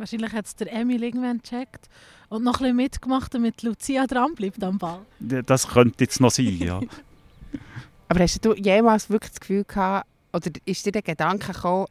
Wahrscheinlich 0.00 0.32
hat 0.32 0.46
es 0.46 0.56
der 0.56 0.72
Emil 0.72 1.02
irgendwann 1.02 1.42
gecheckt 1.42 1.88
und 2.30 2.42
noch 2.42 2.54
ein 2.54 2.62
bisschen 2.62 2.76
mitgemacht, 2.76 3.34
damit 3.34 3.62
Lucia 3.62 4.06
dranbleibt 4.06 4.62
am 4.64 4.78
Ball. 4.78 5.04
Das 5.18 5.68
könnte 5.68 6.04
jetzt 6.04 6.20
noch 6.20 6.30
sein, 6.30 6.56
ja. 6.58 6.80
Aber 8.08 8.20
hast 8.20 8.44
du 8.44 8.54
jemals 8.54 9.10
wirklich 9.10 9.32
das 9.32 9.40
Gefühl 9.40 9.64
gehabt, 9.64 10.08
oder 10.32 10.50
ist 10.64 10.86
dir 10.86 10.92
der 10.92 11.02
Gedanke 11.02 11.52
gekommen, 11.52 11.86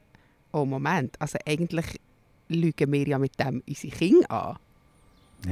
oh 0.52 0.66
Moment, 0.66 1.16
also 1.22 1.38
eigentlich 1.46 2.00
lügen 2.48 2.92
wir 2.92 3.08
ja 3.08 3.20
mit 3.20 3.40
dem 3.40 3.62
unsere 3.68 3.96
Kinder 3.96 4.32
an? 4.32 4.58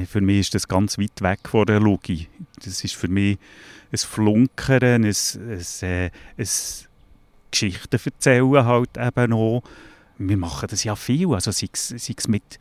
Für 0.08 0.20
mich 0.20 0.40
ist 0.40 0.56
das 0.56 0.68
ganz 0.68 0.98
weit 0.98 1.22
weg 1.22 1.40
von 1.46 1.66
der 1.66 1.80
Logik. 1.80 2.30
Das 2.64 2.84
ist 2.84 2.96
für 2.96 3.08
mich 3.08 3.38
ein 3.92 3.98
Flunkern, 3.98 5.06
ein, 5.06 5.06
ein, 5.06 5.66
ein, 5.82 6.12
ein 6.38 6.48
Geschichten 7.52 8.00
erzählen 8.04 8.66
halt 8.66 8.98
eben 8.98 9.34
auch. 9.34 9.64
Wir 10.18 10.38
machen 10.38 10.68
das 10.70 10.84
ja 10.84 10.96
viel, 10.96 11.34
also 11.34 11.52
sei 11.52 11.70
es 11.74 12.28
mit 12.28 12.60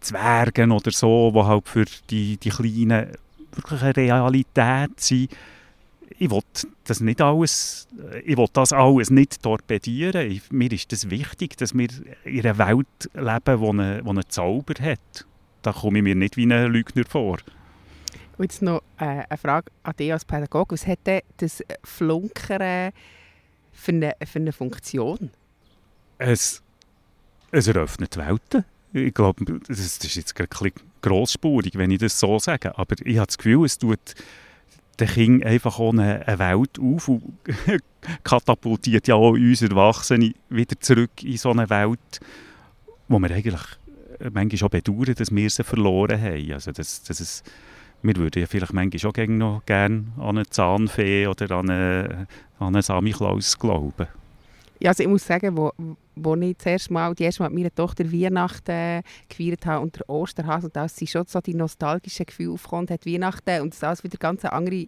Zwergen 0.00 0.70
oder 0.70 0.90
so, 0.90 1.30
die 1.32 1.42
halt 1.42 1.68
für 1.68 1.84
die, 2.10 2.36
die 2.36 2.50
Kleinen 2.50 3.08
wirklich 3.52 3.82
eine 3.82 3.96
Realität 3.96 5.00
sind 5.00 5.30
ich 6.18 6.30
will 6.30 6.42
das 6.84 7.00
nicht 7.00 7.20
alles, 7.20 7.88
ich 8.24 8.36
will 8.36 8.46
das 8.52 8.72
alles 8.72 9.10
nicht 9.10 9.42
torpedieren. 9.42 10.30
Ich, 10.30 10.50
mir 10.50 10.70
ist 10.72 10.92
das 10.92 11.10
wichtig, 11.10 11.56
dass 11.56 11.74
wir 11.74 11.88
in 12.24 12.46
einer 12.46 12.58
Welt 12.58 13.10
leben, 13.14 13.42
die 13.44 13.82
einen, 13.82 14.04
die 14.04 14.10
einen 14.10 14.28
Zauber 14.28 14.74
hat. 14.80 15.26
Da 15.62 15.72
komme 15.72 15.98
ich 15.98 16.04
mir 16.04 16.14
nicht 16.14 16.36
wie 16.36 16.44
ein 16.44 16.72
Lügner 16.72 17.04
vor. 17.08 17.38
Und 18.36 18.44
jetzt 18.44 18.62
noch 18.62 18.82
äh, 18.98 19.24
eine 19.28 19.38
Frage 19.38 19.70
an 19.82 19.94
dich 19.96 20.12
als 20.12 20.24
Pädagoge. 20.24 20.74
Was 20.74 20.86
hat 20.86 21.00
denn 21.06 21.22
das 21.38 21.62
Flunkern 21.82 22.92
für 23.72 23.92
eine, 23.92 24.14
für 24.24 24.38
eine 24.38 24.52
Funktion? 24.52 25.30
Es, 26.18 26.62
es 27.50 27.66
eröffnet 27.66 28.16
Welten. 28.16 28.64
Ich 28.92 29.12
glaube, 29.12 29.44
das 29.66 29.78
ist 29.78 30.14
jetzt 30.14 30.40
ein 30.40 30.72
grossspurig, 31.02 31.76
wenn 31.76 31.90
ich 31.90 31.98
das 31.98 32.18
so 32.18 32.38
sage, 32.38 32.78
aber 32.78 32.94
ich 33.04 33.18
habe 33.18 33.26
das 33.26 33.36
Gefühl, 33.36 33.64
es 33.64 33.78
tut 33.78 33.98
den 35.00 35.08
Kindern 35.08 35.48
einfach 35.48 35.80
eine, 35.80 36.26
eine 36.26 36.38
Welt 36.38 36.78
auf 36.78 37.08
und 37.08 37.38
katapultiert 38.24 39.08
ja 39.08 39.16
auch 39.16 39.32
uns 39.32 39.62
Erwachsene 39.62 40.34
wieder 40.48 40.78
zurück 40.80 41.22
in 41.22 41.36
so 41.36 41.50
eine 41.50 41.68
Welt, 41.68 42.20
wo 43.08 43.18
wir 43.18 43.30
eigentlich 43.30 43.60
manchmal 44.32 44.66
auch 44.66 44.70
bedauern, 44.70 45.14
dass 45.16 45.34
wir 45.34 45.50
sie 45.50 45.64
verloren 45.64 46.20
haben. 46.20 46.52
Also 46.52 46.72
das, 46.72 47.02
das 47.02 47.20
ist, 47.20 47.44
wir 48.02 48.16
würden 48.16 48.40
ja 48.40 48.46
vielleicht 48.46 48.72
manchmal 48.72 49.10
auch 49.10 49.28
noch 49.28 49.66
gerne 49.66 50.04
an 50.18 50.38
eine 50.38 50.46
Zahnfee 50.46 51.26
oder 51.26 51.50
an 51.50 51.70
einen, 51.70 52.26
an 52.58 52.74
einen 52.74 52.82
Samichlaus 52.82 53.58
glauben. 53.58 54.06
Ja, 54.80 54.90
also 54.90 55.02
ich 55.02 55.08
muss 55.08 55.26
sagen, 55.26 55.56
wo, 55.56 55.72
wo 56.16 56.34
ich 56.36 56.56
das 56.56 56.66
erste 56.66 56.92
Mal, 56.92 57.14
die 57.14 57.24
erste 57.24 57.42
Mal 57.42 57.50
mit 57.50 57.58
meiner 57.58 57.74
Tochter 57.74 58.10
Weihnachten 58.12 58.70
äh, 58.70 59.02
gefeiert 59.28 59.66
habe 59.66 59.82
und 59.82 59.96
der 59.96 60.08
Osterhase 60.08 60.66
und 60.66 60.76
dass 60.76 60.96
sie 60.96 61.06
schon 61.06 61.26
so 61.26 61.40
die 61.40 61.54
nostalgischen 61.54 62.26
Gefühle 62.26 62.52
aufkommt, 62.52 62.90
hat 62.90 63.06
Weihnachten 63.06 63.62
und 63.62 63.74
das 63.74 63.82
alles 63.82 64.04
wieder 64.04 64.18
ganz 64.18 64.44
andere 64.44 64.86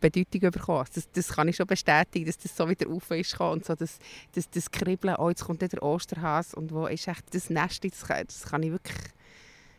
Bedeutung 0.00 0.50
bekommen. 0.50 0.84
Das, 0.94 1.10
das 1.10 1.28
kann 1.28 1.48
ich 1.48 1.56
schon 1.56 1.66
bestätigen, 1.66 2.26
dass 2.26 2.38
das 2.38 2.56
so 2.56 2.68
wieder 2.68 2.88
auf 2.90 3.10
ist 3.10 3.40
und 3.40 3.64
so 3.64 3.74
das, 3.74 3.98
das, 4.32 4.50
das 4.50 4.70
Kribbeln, 4.70 5.16
oh, 5.16 5.28
jetzt 5.28 5.44
kommt 5.44 5.62
der 5.62 5.82
Osterhase 5.82 6.56
und 6.56 6.72
wo 6.72 6.86
ist 6.86 7.08
echt 7.08 7.34
das 7.34 7.50
Nest, 7.50 7.84
das, 7.84 8.04
das 8.26 8.42
kann 8.44 8.62
ich 8.62 8.72
wirklich 8.72 8.96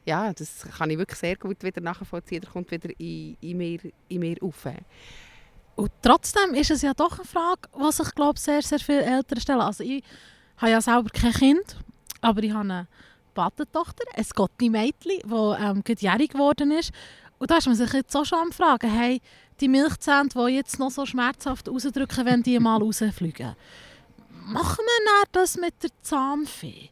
ja, 0.07 0.31
das 0.31 0.65
kann 0.77 0.89
ich 0.89 0.97
wirklich 0.97 1.19
sehr 1.19 1.35
gut 1.35 1.61
wieder 1.63 1.81
nachvollziehen. 1.81 2.39
Der 2.39 2.49
kommt 2.49 2.71
wieder 2.71 2.89
in, 2.97 3.35
in, 3.41 3.57
mir, 3.57 3.79
in 4.07 4.21
mir 4.21 4.37
auf. 4.41 4.65
Und 5.75 5.91
trotzdem 6.01 6.53
ist 6.53 6.71
es 6.71 6.81
ja 6.81 6.93
doch 6.93 7.19
eine 7.19 7.27
Frage, 7.27 7.69
was 7.73 7.99
ich 7.99 8.15
glaube 8.15 8.39
sehr, 8.39 8.61
sehr 8.61 8.79
viele 8.79 9.03
Eltern 9.03 9.41
stellen. 9.41 9.59
Also 9.59 9.83
ich 9.83 10.03
habe 10.57 10.71
ja 10.71 10.81
selber 10.81 11.09
kein 11.09 11.33
Kind, 11.33 11.77
aber 12.21 12.43
ich 12.43 12.51
habe 12.51 12.61
eine 12.61 12.87
Patentochter, 13.33 14.03
ein 14.15 14.25
Gotti-Mädchen, 14.35 15.21
das 15.27 15.59
ähm, 15.59 15.83
jährig 15.99 16.31
geworden 16.31 16.71
ist. 16.71 16.91
Und 17.37 17.51
da 17.51 17.57
ist 17.57 17.67
man 17.67 17.75
sich 17.75 17.93
jetzt 17.93 18.15
auch 18.15 18.25
schon 18.25 18.39
am 18.39 18.51
fragen, 18.51 18.89
hey, 18.89 19.21
die 19.59 19.67
Milchzähne, 19.67 20.29
die 20.29 20.55
jetzt 20.55 20.79
noch 20.79 20.91
so 20.91 21.05
schmerzhaft 21.05 21.69
rausdrücken, 21.69 22.25
wenn 22.25 22.43
die 22.43 22.59
mal 22.59 22.77
rausfliegen, 22.81 23.55
machen 24.45 24.83
wir 24.85 25.23
das 25.31 25.57
mit 25.57 25.75
der 25.83 25.91
Zahnfee? 26.01 26.89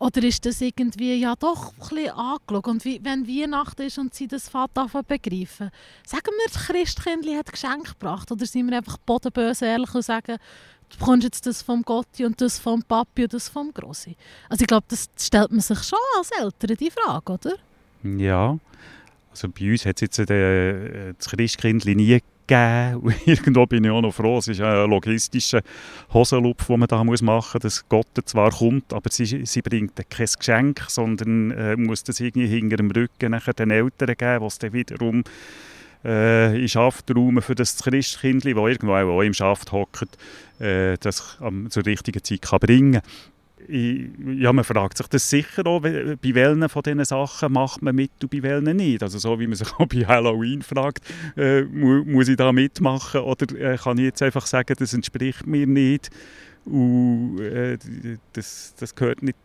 Oder 0.00 0.22
ist 0.22 0.46
das 0.46 0.60
irgendwie 0.60 1.16
ja 1.16 1.34
doch 1.34 1.72
ein 1.72 1.78
bisschen 1.78 2.10
angeschaut? 2.10 2.68
Und 2.68 2.84
wie, 2.84 3.00
wenn 3.02 3.26
Weihnachten 3.26 3.82
ist 3.82 3.98
und 3.98 4.14
sie 4.14 4.28
das 4.28 4.48
Vater 4.48 4.86
begreifen, 4.86 5.70
sagen 6.06 6.30
wir, 6.36 6.52
das 6.52 6.66
Christkindli 6.66 7.34
hat 7.34 7.50
Geschenk 7.50 7.98
gebracht? 7.98 8.30
Oder 8.30 8.46
sind 8.46 8.70
wir 8.70 8.76
einfach 8.76 8.98
bodenböse 8.98 9.66
ehrlich 9.66 9.92
und 9.92 10.02
sagen, 10.02 10.38
du 10.90 10.98
bekommst 10.98 11.24
jetzt 11.24 11.46
das 11.46 11.62
vom 11.62 11.82
Gotti 11.82 12.24
und 12.24 12.40
das 12.40 12.58
vom 12.58 12.82
Papi 12.82 13.24
und 13.24 13.32
das 13.34 13.48
vom 13.48 13.72
Grossi? 13.72 14.16
Also 14.48 14.62
ich 14.62 14.68
glaube, 14.68 14.86
das 14.88 15.08
stellt 15.18 15.50
man 15.50 15.60
sich 15.60 15.82
schon 15.82 15.98
als 16.16 16.30
Eltern 16.30 16.76
die 16.76 16.90
Frage, 16.90 17.32
oder? 17.32 17.54
Ja, 18.02 18.58
also 19.30 19.48
bei 19.48 19.70
uns 19.70 19.86
hat 19.86 19.96
es 19.96 20.16
jetzt 20.16 20.30
äh, 20.30 21.14
das 21.16 21.28
Christkindli 21.28 21.94
nie 21.94 22.20
gegeben. 22.48 23.14
Irgendwo 23.26 23.66
bin 23.66 23.84
ich 23.84 23.90
auch 23.90 24.00
noch 24.00 24.12
froh, 24.12 24.38
es 24.38 24.48
ist 24.48 24.60
ein 24.60 24.90
logistischer 24.90 25.62
Hosenlupf, 26.12 26.66
den 26.66 26.80
man 26.80 26.88
da 26.88 27.04
machen 27.04 27.26
muss, 27.26 27.52
dass 27.60 27.88
Gott 27.88 28.06
zwar 28.24 28.50
kommt, 28.50 28.92
aber 28.92 29.10
sie, 29.10 29.44
sie 29.46 29.62
bringt 29.62 29.94
kein 30.08 30.26
Geschenk, 30.38 30.84
sondern 30.88 31.50
äh, 31.52 31.76
muss 31.76 32.02
das 32.02 32.20
irgendwie 32.20 32.48
hinter 32.48 32.76
dem 32.76 32.90
Rücken 32.90 33.30
nachher 33.30 33.54
den 33.54 33.70
Eltern 33.70 34.16
geben, 34.16 34.44
was 34.44 34.58
dann 34.58 34.72
wiederum 34.72 35.22
äh, 36.04 36.60
in 36.60 36.68
Schaftraum 36.68 37.42
für 37.42 37.54
das 37.54 37.78
Christkindli, 37.82 38.54
das 38.54 38.68
irgendwo 38.68 38.94
auch 38.94 39.22
im 39.22 39.34
Schaft 39.34 39.72
hockt, 39.72 40.18
äh, 40.60 40.96
das 41.00 41.38
am, 41.40 41.70
zur 41.70 41.86
richtigen 41.86 42.22
Zeit 42.22 42.42
kann 42.42 42.60
bringen 42.60 42.92
kann 42.92 43.02
ja, 43.68 44.52
man 44.52 44.64
fragt 44.64 44.98
sich 44.98 45.06
das 45.08 45.28
sicher 45.28 45.66
auch, 45.66 45.80
bei 45.80 46.16
welchen 46.22 46.68
von 46.68 46.82
diesen 46.82 47.04
Sachen 47.04 47.52
macht 47.52 47.82
man 47.82 47.94
mit 47.94 48.12
und 48.22 48.30
bei 48.30 48.42
welchen 48.42 48.76
nicht. 48.76 49.02
Also 49.02 49.18
so 49.18 49.38
wie 49.38 49.46
man 49.46 49.56
sich 49.56 49.72
auch 49.78 49.86
bei 49.86 50.06
Halloween 50.06 50.62
fragt, 50.62 51.04
äh, 51.36 51.62
mu 51.62 52.04
muss 52.04 52.28
ich 52.28 52.36
da 52.36 52.52
mitmachen 52.52 53.20
oder 53.20 53.54
äh, 53.56 53.76
kann 53.76 53.98
ich 53.98 54.04
jetzt 54.04 54.22
einfach 54.22 54.46
sagen, 54.46 54.74
das 54.78 54.94
entspricht 54.94 55.46
mir 55.46 55.66
nicht 55.66 56.10
und 56.64 57.40
äh, 57.40 57.78
das, 58.32 58.74
das 58.78 58.94
gehört 58.94 59.22
nicht 59.22 59.36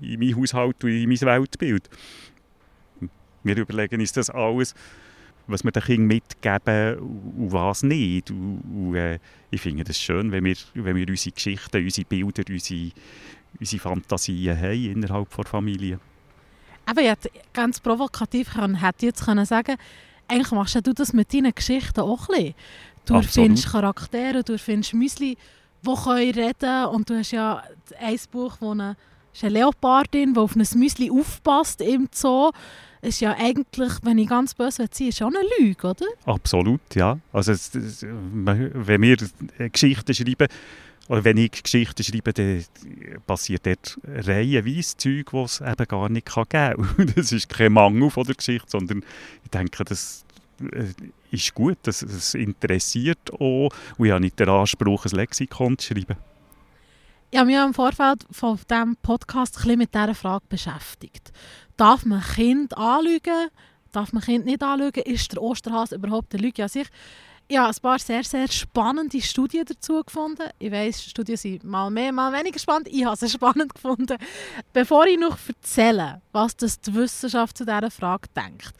in 0.00 0.20
mein 0.20 0.36
Haushalt 0.36 0.84
und 0.84 0.90
in 0.90 1.08
mein 1.08 1.20
Weltbild. 1.20 1.88
Wir 3.42 3.56
überlegen 3.56 4.00
uns 4.00 4.12
das 4.12 4.30
alles, 4.30 4.74
was 5.52 5.64
wir 5.64 5.72
den 5.72 5.82
Kindern 5.82 6.06
mitgeben 6.06 6.98
und 6.98 7.52
was 7.52 7.82
nicht. 7.82 8.30
Und, 8.30 8.62
und 8.74 8.94
äh, 8.96 9.18
ich 9.50 9.60
finde 9.60 9.84
es 9.88 10.00
schön, 10.00 10.32
wenn 10.32 10.44
wir, 10.44 10.56
wenn 10.74 10.96
wir 10.96 11.08
unsere 11.08 11.34
Geschichten, 11.34 11.84
unsere 11.84 12.06
Bilder, 12.06 12.42
unsere 12.48 12.90
unsere 13.58 13.82
Fantasien 13.82 14.58
haben 14.58 14.84
innerhalb 14.84 15.34
der 15.34 15.44
Familie. 15.44 16.00
Aber 16.86 17.00
ich 17.00 17.08
hätte 17.08 17.30
ganz 17.52 17.80
provokativ 17.80 18.52
können, 18.52 18.80
hätte 18.80 19.06
jetzt 19.06 19.24
können 19.24 19.44
sagen 19.44 19.76
eigentlich 20.28 20.52
machst 20.52 20.86
du 20.86 20.94
das 20.94 21.12
mit 21.12 21.32
deinen 21.34 21.54
Geschichten 21.54 22.00
auch 22.00 22.28
ein 22.28 22.36
bisschen. 22.36 22.54
Du 23.04 23.22
findest 23.22 23.70
Charaktere, 23.70 24.42
du 24.42 24.56
findest 24.56 24.94
Müsli, 24.94 25.36
die 25.82 25.94
können 25.94 26.34
reden 26.34 26.86
und 26.86 27.10
du 27.10 27.18
hast 27.18 27.32
ja 27.32 27.62
ein 28.00 28.18
Buch, 28.30 28.56
wo 28.60 28.70
eine, 28.70 28.96
eine 29.42 29.50
Leopardin, 29.50 30.34
die 30.34 30.40
auf 30.40 30.56
ein 30.56 30.66
Müsli 30.76 31.10
aufpasst 31.10 31.80
im 31.80 32.08
Zoo, 32.12 32.50
ist 33.02 33.20
ja 33.20 33.36
eigentlich, 33.36 33.92
wenn 34.02 34.18
ich 34.18 34.28
ganz 34.28 34.54
böse 34.54 34.88
sein 34.90 35.08
ist 35.08 35.18
schon 35.18 35.34
eine 35.36 35.46
Lüge, 35.58 35.88
oder? 35.88 36.06
Absolut, 36.24 36.80
ja. 36.94 37.18
Also, 37.32 37.52
wenn 37.52 39.02
wir 39.02 39.16
Geschichten 39.70 40.14
schreiben, 40.14 40.48
oder 41.08 41.24
wenn 41.24 41.36
ich 41.36 41.62
Geschichten 41.62 42.04
schreibe, 42.04 42.32
dann 42.32 42.64
passiert 43.26 43.66
dort 43.66 43.98
reihenweise 44.06 44.96
Zeug, 44.96 45.30
die 45.32 45.36
es 45.36 45.60
eben 45.60 45.88
gar 45.88 46.08
nicht 46.08 46.32
geben 46.32 46.48
kann. 46.48 47.12
das 47.16 47.32
ist 47.32 47.48
kein 47.48 47.72
Mangel 47.72 48.08
von 48.08 48.24
der 48.24 48.36
Geschichte, 48.36 48.70
sondern 48.70 49.02
ich 49.42 49.50
denke, 49.50 49.84
das 49.84 50.24
äh, 50.72 50.86
ist 51.32 51.52
gut, 51.54 51.78
das, 51.82 52.00
das 52.00 52.34
interessiert 52.34 53.32
auch. 53.32 53.70
Und 53.98 54.06
ich 54.06 54.12
habe 54.12 54.20
nicht 54.20 54.38
den 54.38 54.48
Anspruch, 54.48 55.06
ein 55.06 55.12
Lexikon 55.12 55.76
zu 55.76 55.92
schreiben. 55.92 56.16
Ich 57.34 57.38
habe 57.38 57.46
mich 57.46 57.56
im 57.56 57.72
Vorfeld 57.72 58.26
von 58.30 58.60
diesem 58.70 58.94
Podcast 58.96 59.66
ein 59.66 59.78
mit 59.78 59.94
dieser 59.94 60.14
Frage 60.14 60.44
beschäftigt. 60.50 61.32
Darf 61.78 62.04
man 62.04 62.20
Kind 62.20 62.76
anlügen? 62.76 63.48
Darf 63.90 64.12
man 64.12 64.22
Kind 64.22 64.44
nicht 64.44 64.62
anlügen? 64.62 65.02
Ist 65.04 65.32
der 65.32 65.40
Osterhase 65.40 65.94
überhaupt 65.94 66.34
eine 66.34 66.42
Lüge 66.42 66.62
an 66.62 66.68
sich? 66.68 66.88
ich 67.52 67.58
habe 67.58 67.68
ein 67.68 67.82
paar 67.82 67.98
sehr, 67.98 68.24
sehr 68.24 68.48
spannende 68.48 69.20
Studien 69.20 69.64
dazu 69.66 70.02
gefunden. 70.02 70.48
Ich 70.58 70.72
weiss, 70.72 71.02
Studien 71.02 71.36
sind 71.36 71.64
mal 71.64 71.90
mehr, 71.90 72.10
mal 72.12 72.32
weniger 72.32 72.58
spannend. 72.58 72.88
Ich 72.88 73.04
habe 73.04 73.16
sie 73.16 73.28
spannend 73.30 73.74
gefunden. 73.74 74.16
Bevor 74.72 75.06
ich 75.06 75.18
noch 75.18 75.36
erzähle, 75.46 76.22
was 76.32 76.56
das 76.56 76.80
die 76.80 76.94
Wissenschaft 76.94 77.58
zu 77.58 77.64
dieser 77.66 77.90
Frage 77.90 78.28
denkt. 78.34 78.72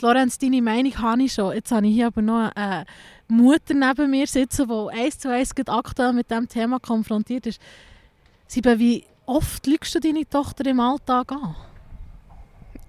Lorenz, 0.00 0.38
deine 0.38 0.62
Meinung 0.62 0.96
habe 0.98 1.24
ich 1.24 1.32
schon. 1.32 1.54
Jetzt 1.54 1.72
habe 1.72 1.86
ich 1.88 1.94
hier 1.94 2.06
aber 2.06 2.22
noch 2.22 2.52
eine 2.54 2.86
Mutter 3.26 3.74
neben 3.74 4.10
mir 4.10 4.26
sitzen, 4.28 4.68
die 4.68 4.98
eins 4.98 5.18
zu 5.18 5.28
eins 5.28 5.52
aktuell 5.66 6.12
mit 6.12 6.30
diesem 6.30 6.48
Thema 6.48 6.78
konfrontiert 6.78 7.46
ist. 7.46 7.60
Sie 8.50 8.64
wie 8.64 9.04
oft 9.26 9.64
lügst 9.68 9.94
du 9.94 10.00
deine 10.00 10.28
Tochter 10.28 10.66
im 10.66 10.80
Alltag 10.80 11.30
an? 11.30 11.54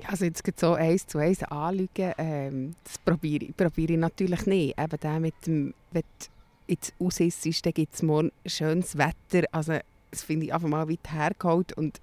Also 0.08 0.26
jetzt 0.26 0.44
so 0.60 0.74
eins 0.74 1.06
zu 1.06 1.20
eins 1.20 1.44
anlügen, 1.44 2.14
ähm, 2.18 2.76
das 2.84 2.98
probiere, 2.98 3.54
probiere 3.54 3.94
ich 3.94 4.00
natürlich 4.00 4.48
nicht. 4.48 4.80
Eben 4.80 5.00
der 5.00 5.20
mit 5.20 5.36
dem, 5.46 5.76
wenn 5.92 6.02
du 6.02 6.28
jetzt 6.66 6.96
aussissest, 6.98 7.64
dann 7.64 7.74
gibt 7.74 7.94
es 7.94 8.02
morgen 8.02 8.32
schönes 8.44 8.98
Wetter. 8.98 9.48
Also 9.52 9.78
das 10.10 10.24
finde 10.24 10.48
ich 10.48 10.54
einfach 10.56 10.68
mal 10.68 10.90
weit 10.90 11.12
hergeholt 11.12 11.74
und 11.74 12.02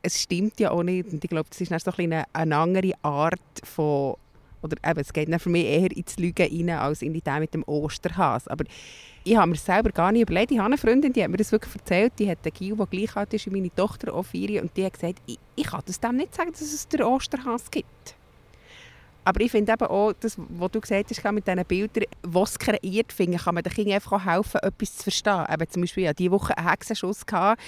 es 0.00 0.22
stimmt 0.22 0.58
ja 0.58 0.70
auch 0.70 0.82
nicht. 0.82 1.12
Und 1.12 1.22
ich 1.22 1.28
glaube, 1.28 1.50
das 1.50 1.60
ist 1.60 1.78
so 1.84 1.90
ein 1.90 2.04
eine, 2.10 2.24
eine 2.32 2.56
andere 2.56 2.92
Art 3.02 3.38
von 3.64 4.16
oder 4.62 4.76
eben, 4.88 5.00
es 5.00 5.12
geht 5.12 5.42
für 5.42 5.50
mich 5.50 5.66
eher 5.66 5.94
ins 5.94 6.16
Lügen 6.16 6.70
rein, 6.70 6.78
als 6.78 7.02
in 7.02 7.12
die 7.12 7.22
mit 7.38 7.52
dem 7.52 7.64
Osterhas. 7.64 8.48
Aber 8.48 8.64
ich 9.24 9.36
habe 9.36 9.50
mir 9.50 9.56
selber 9.56 9.90
gar 9.90 10.12
nicht 10.12 10.22
überlegt. 10.22 10.50
Ich 10.50 10.58
habe 10.58 10.66
eine 10.66 10.78
Freundin, 10.78 11.12
die 11.12 11.22
hat 11.22 11.30
mir 11.30 11.36
das 11.36 11.52
wirklich 11.52 11.74
erzählt. 11.74 12.12
Die 12.18 12.28
hat 12.28 12.38
einen 12.44 12.52
Gil, 12.52 12.76
der 12.76 12.86
gleich 12.86 13.16
alt 13.16 13.32
ist 13.34 13.46
wie 13.46 13.50
meine 13.50 13.74
Tochter, 13.74 14.22
vier. 14.24 14.62
Und 14.62 14.76
die 14.76 14.84
hat 14.84 14.94
gesagt, 14.94 15.20
ich, 15.26 15.38
ich 15.54 15.66
kann 15.66 15.82
das 15.86 16.00
dem 16.00 16.16
nicht 16.16 16.34
sagen, 16.34 16.52
dass 16.52 16.60
es 16.60 16.88
den 16.88 17.02
Osterhas 17.02 17.70
gibt. 17.70 18.16
Aber 19.24 19.40
ich 19.40 19.52
finde 19.52 19.72
eben 19.72 19.86
auch, 19.86 20.12
das, 20.18 20.36
was 20.36 20.70
du 20.72 20.80
gesagt 20.80 21.10
hast, 21.10 21.32
mit 21.32 21.46
diesen 21.46 21.64
Bildern, 21.64 22.04
was 22.22 22.58
kreiert, 22.58 23.12
finde 23.12 23.38
kann 23.38 23.54
man 23.54 23.62
den 23.62 23.72
Kindern 23.72 23.94
einfach 23.94 24.24
helfen, 24.24 24.60
etwas 24.60 24.96
zu 24.96 25.02
verstehen. 25.04 25.46
Eben 25.52 25.70
zum 25.70 25.82
Beispiel, 25.82 26.04
ja, 26.04 26.12
diese 26.12 26.32
Woche 26.32 26.58
einen 26.58 26.68
Hexenschuss 26.68 27.24
gehabt 27.24 27.60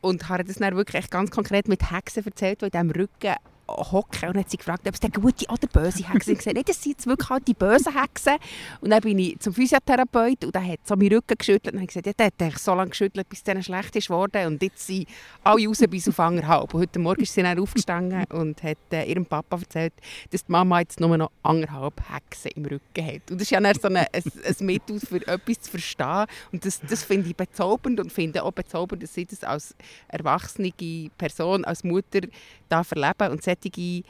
und 0.00 0.28
habe 0.30 0.44
das 0.44 0.56
dann 0.56 0.76
wirklich 0.76 1.10
ganz 1.10 1.30
konkret 1.30 1.68
mit 1.68 1.90
Hexen 1.90 2.24
erzählt, 2.24 2.62
die 2.62 2.66
in 2.66 2.70
diesem 2.70 2.90
Rücken 2.90 3.34
hocken 3.76 4.30
und 4.30 4.36
hat 4.38 4.50
sie 4.50 4.56
gefragt, 4.56 4.86
ob 4.86 4.94
es 4.94 5.00
eine 5.02 5.10
gute 5.10 5.46
oder 5.46 5.66
böse 5.72 6.08
Hexe 6.08 6.32
ist. 6.32 6.46
Nein, 6.46 6.62
das 6.66 6.82
sind 6.82 6.92
jetzt 6.92 7.06
wirklich 7.06 7.28
halt 7.28 7.48
die 7.48 7.54
bösen 7.54 7.98
Hexen. 7.98 8.36
Und 8.80 8.90
dann 8.90 9.00
bin 9.00 9.18
ich 9.18 9.38
zum 9.38 9.54
Physiotherapeut 9.54 10.44
und 10.44 10.54
er 10.54 10.66
hat 10.66 10.80
so 10.84 10.96
meinen 10.96 11.14
Rücken 11.14 11.36
geschüttelt 11.38 11.74
und 11.74 11.80
hat 11.80 11.88
gesagt, 11.88 12.06
ja, 12.06 12.12
der 12.12 12.52
hat 12.52 12.58
so 12.58 12.74
lange 12.74 12.90
geschüttelt, 12.90 13.28
bis 13.28 13.40
es 13.40 13.44
dann 13.44 13.62
schlecht 13.62 13.96
ist 13.96 14.08
geworden. 14.08 14.46
Und 14.46 14.62
jetzt 14.62 14.86
sind 14.86 15.06
alle 15.44 15.66
raus 15.66 15.78
bis 15.88 16.08
auf 16.08 16.20
anderthalb. 16.20 16.74
Und 16.74 16.80
heute 16.80 16.98
Morgen 16.98 17.22
ist 17.22 17.34
sie 17.34 17.42
dann 17.42 17.58
aufgestanden 17.58 18.24
und 18.32 18.62
hat 18.62 18.78
äh, 18.92 19.04
ihrem 19.04 19.26
Papa 19.26 19.58
erzählt, 19.58 19.94
dass 20.30 20.44
die 20.44 20.52
Mama 20.52 20.80
jetzt 20.80 21.00
nur 21.00 21.16
noch 21.16 21.30
anderthalb 21.42 22.00
Hexen 22.10 22.50
im 22.56 22.64
Rücken 22.64 23.06
hat. 23.06 23.30
Und 23.30 23.40
das 23.40 23.42
ist 23.42 23.50
ja 23.50 23.60
dann 23.60 23.74
so 23.74 23.88
ein, 23.88 23.96
ein, 23.96 24.08
ein 24.12 24.66
Mittel, 24.66 25.00
für 25.00 25.26
etwas 25.26 25.60
zu 25.60 25.70
verstehen. 25.70 26.26
Und 26.52 26.64
das, 26.64 26.80
das 26.80 27.02
finde 27.02 27.28
ich 27.28 27.36
bezaubernd 27.36 28.00
und 28.00 28.12
finde 28.12 28.42
auch 28.42 28.52
bezaubernd, 28.52 29.02
dass 29.02 29.14
sie 29.14 29.26
das 29.26 29.44
als 29.44 29.74
erwachsene 30.08 30.72
Person, 31.16 31.64
als 31.64 31.84
Mutter 31.84 32.20
da 32.68 32.84
verleben 32.84 33.30
und 33.30 33.42
solche 33.62 34.02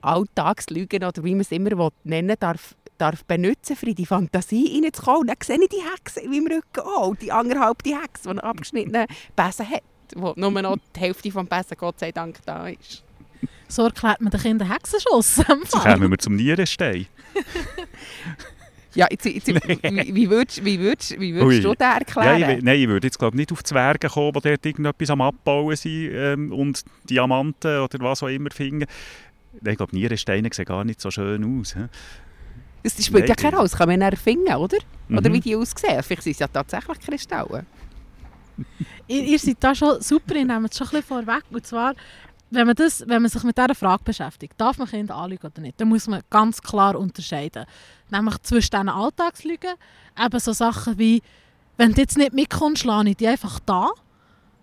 Alltagslügen 0.00 1.04
oder 1.04 1.24
wie 1.24 1.32
man 1.32 1.40
es 1.40 1.52
immer 1.52 1.90
nennen 2.04 2.36
darf, 2.38 2.74
darf 2.98 3.24
benutzen, 3.24 3.76
um 3.82 3.88
in 3.88 3.94
die 3.94 4.06
Fantasie 4.06 4.80
reinzukommen. 4.82 5.26
dann 5.26 5.36
sehe 5.42 5.58
ich 5.60 5.68
die 5.68 5.82
Hexe 5.82 6.20
im 6.20 6.46
Rücken 6.46 6.80
auch, 6.80 7.14
die 7.16 7.32
anderthalb 7.32 7.82
die 7.82 7.94
Hexe, 7.94 8.24
die 8.24 8.28
einen 8.30 8.40
abgeschnittenen 8.40 9.06
Besen 9.34 9.68
hat, 9.68 9.82
wo 10.14 10.32
nur 10.36 10.50
noch 10.50 10.76
die 10.94 11.00
Hälfte 11.00 11.30
des 11.30 11.48
Besen, 11.48 11.76
Gott 11.76 12.00
sei 12.00 12.12
Dank, 12.12 12.38
da 12.44 12.68
ist. 12.68 13.02
So 13.68 13.82
erklärt 13.84 14.20
man 14.20 14.30
den 14.30 14.40
Kindern 14.40 14.70
Hexenschuss. 14.70 15.36
So 15.36 15.78
kommen 15.78 16.10
wir 16.10 16.18
zum 16.18 16.36
Nierenstein. 16.36 17.06
Ja, 18.96 19.06
jetzt, 19.10 19.26
jetzt, 19.26 19.46
wie, 19.46 19.54
wie 20.14 20.30
würdest, 20.30 20.64
wie 20.64 20.80
würdest, 20.80 21.20
wie 21.20 21.34
würdest 21.34 21.64
du 21.64 21.74
das 21.74 21.98
erklären? 21.98 22.40
Ja, 22.40 22.50
ich, 22.50 22.62
nein, 22.62 22.80
ich 22.80 22.88
würde 22.88 23.06
jetzt 23.06 23.18
glaube 23.18 23.36
nicht 23.36 23.52
auf 23.52 23.62
Zwerge 23.62 24.08
kommen, 24.08 24.32
die 24.32 24.48
dort 24.48 24.66
irgendetwas 24.66 25.10
am 25.10 25.20
Abbauen 25.20 25.76
sind 25.76 26.10
ähm, 26.12 26.52
und 26.52 26.82
Diamanten 27.08 27.80
oder 27.80 28.00
was 28.00 28.22
auch 28.22 28.28
immer 28.28 28.50
finden. 28.50 28.86
Nein, 29.60 29.72
ich 29.72 29.76
glaube, 29.76 29.94
Nierensteine 29.94 30.48
sehen 30.52 30.64
gar 30.64 30.84
nicht 30.84 31.00
so 31.00 31.10
schön 31.10 31.60
aus. 31.60 31.74
He? 31.74 31.82
Das 32.82 33.04
spielt 33.04 33.28
ja 33.28 33.34
keine 33.34 33.56
Rolle, 33.56 33.68
das 33.68 33.76
kann 33.76 33.88
man 33.88 34.00
erfinden, 34.00 34.54
oder? 34.54 34.78
Mhm. 35.08 35.18
Oder 35.18 35.32
wie 35.32 35.40
die 35.40 35.56
aussehen. 35.56 36.02
Vielleicht 36.02 36.22
sind 36.22 36.32
es 36.32 36.38
ja 36.38 36.48
tatsächlich 36.48 36.98
Kristalle. 37.00 37.66
ihr, 39.08 39.22
ihr 39.24 39.38
seid 39.38 39.56
da 39.60 39.74
schon 39.74 40.00
super, 40.00 40.34
ihr 40.36 40.44
nehmt 40.46 40.70
es 40.70 40.78
schon 40.78 40.86
ein 40.86 40.90
bisschen 40.92 41.26
vorweg. 41.26 41.42
Und 41.50 41.66
zwar 41.66 41.94
wenn 42.50 42.66
man, 42.66 42.76
das, 42.76 43.02
wenn 43.06 43.22
man 43.22 43.30
sich 43.30 43.42
mit 43.42 43.58
dieser 43.58 43.74
Frage 43.74 44.04
beschäftigt, 44.04 44.54
darf 44.56 44.78
man 44.78 44.88
Kinder 44.88 45.16
anlügen 45.16 45.46
oder 45.46 45.60
nicht, 45.60 45.80
dann 45.80 45.88
muss 45.88 46.06
man 46.06 46.22
ganz 46.30 46.62
klar 46.62 46.96
unterscheiden. 46.96 47.66
Nämlich 48.10 48.38
zwischen 48.42 48.70
diesen 48.70 48.88
Alltagslügen, 48.88 49.74
eben 50.18 50.40
so 50.40 50.52
Sachen 50.52 50.98
wie, 50.98 51.22
wenn 51.76 51.92
du 51.92 52.00
jetzt 52.00 52.16
nicht 52.16 52.32
mitkommst, 52.32 52.84
lasse 52.84 53.08
ich 53.08 53.16
die 53.16 53.26
einfach 53.28 53.58
da. 53.60 53.90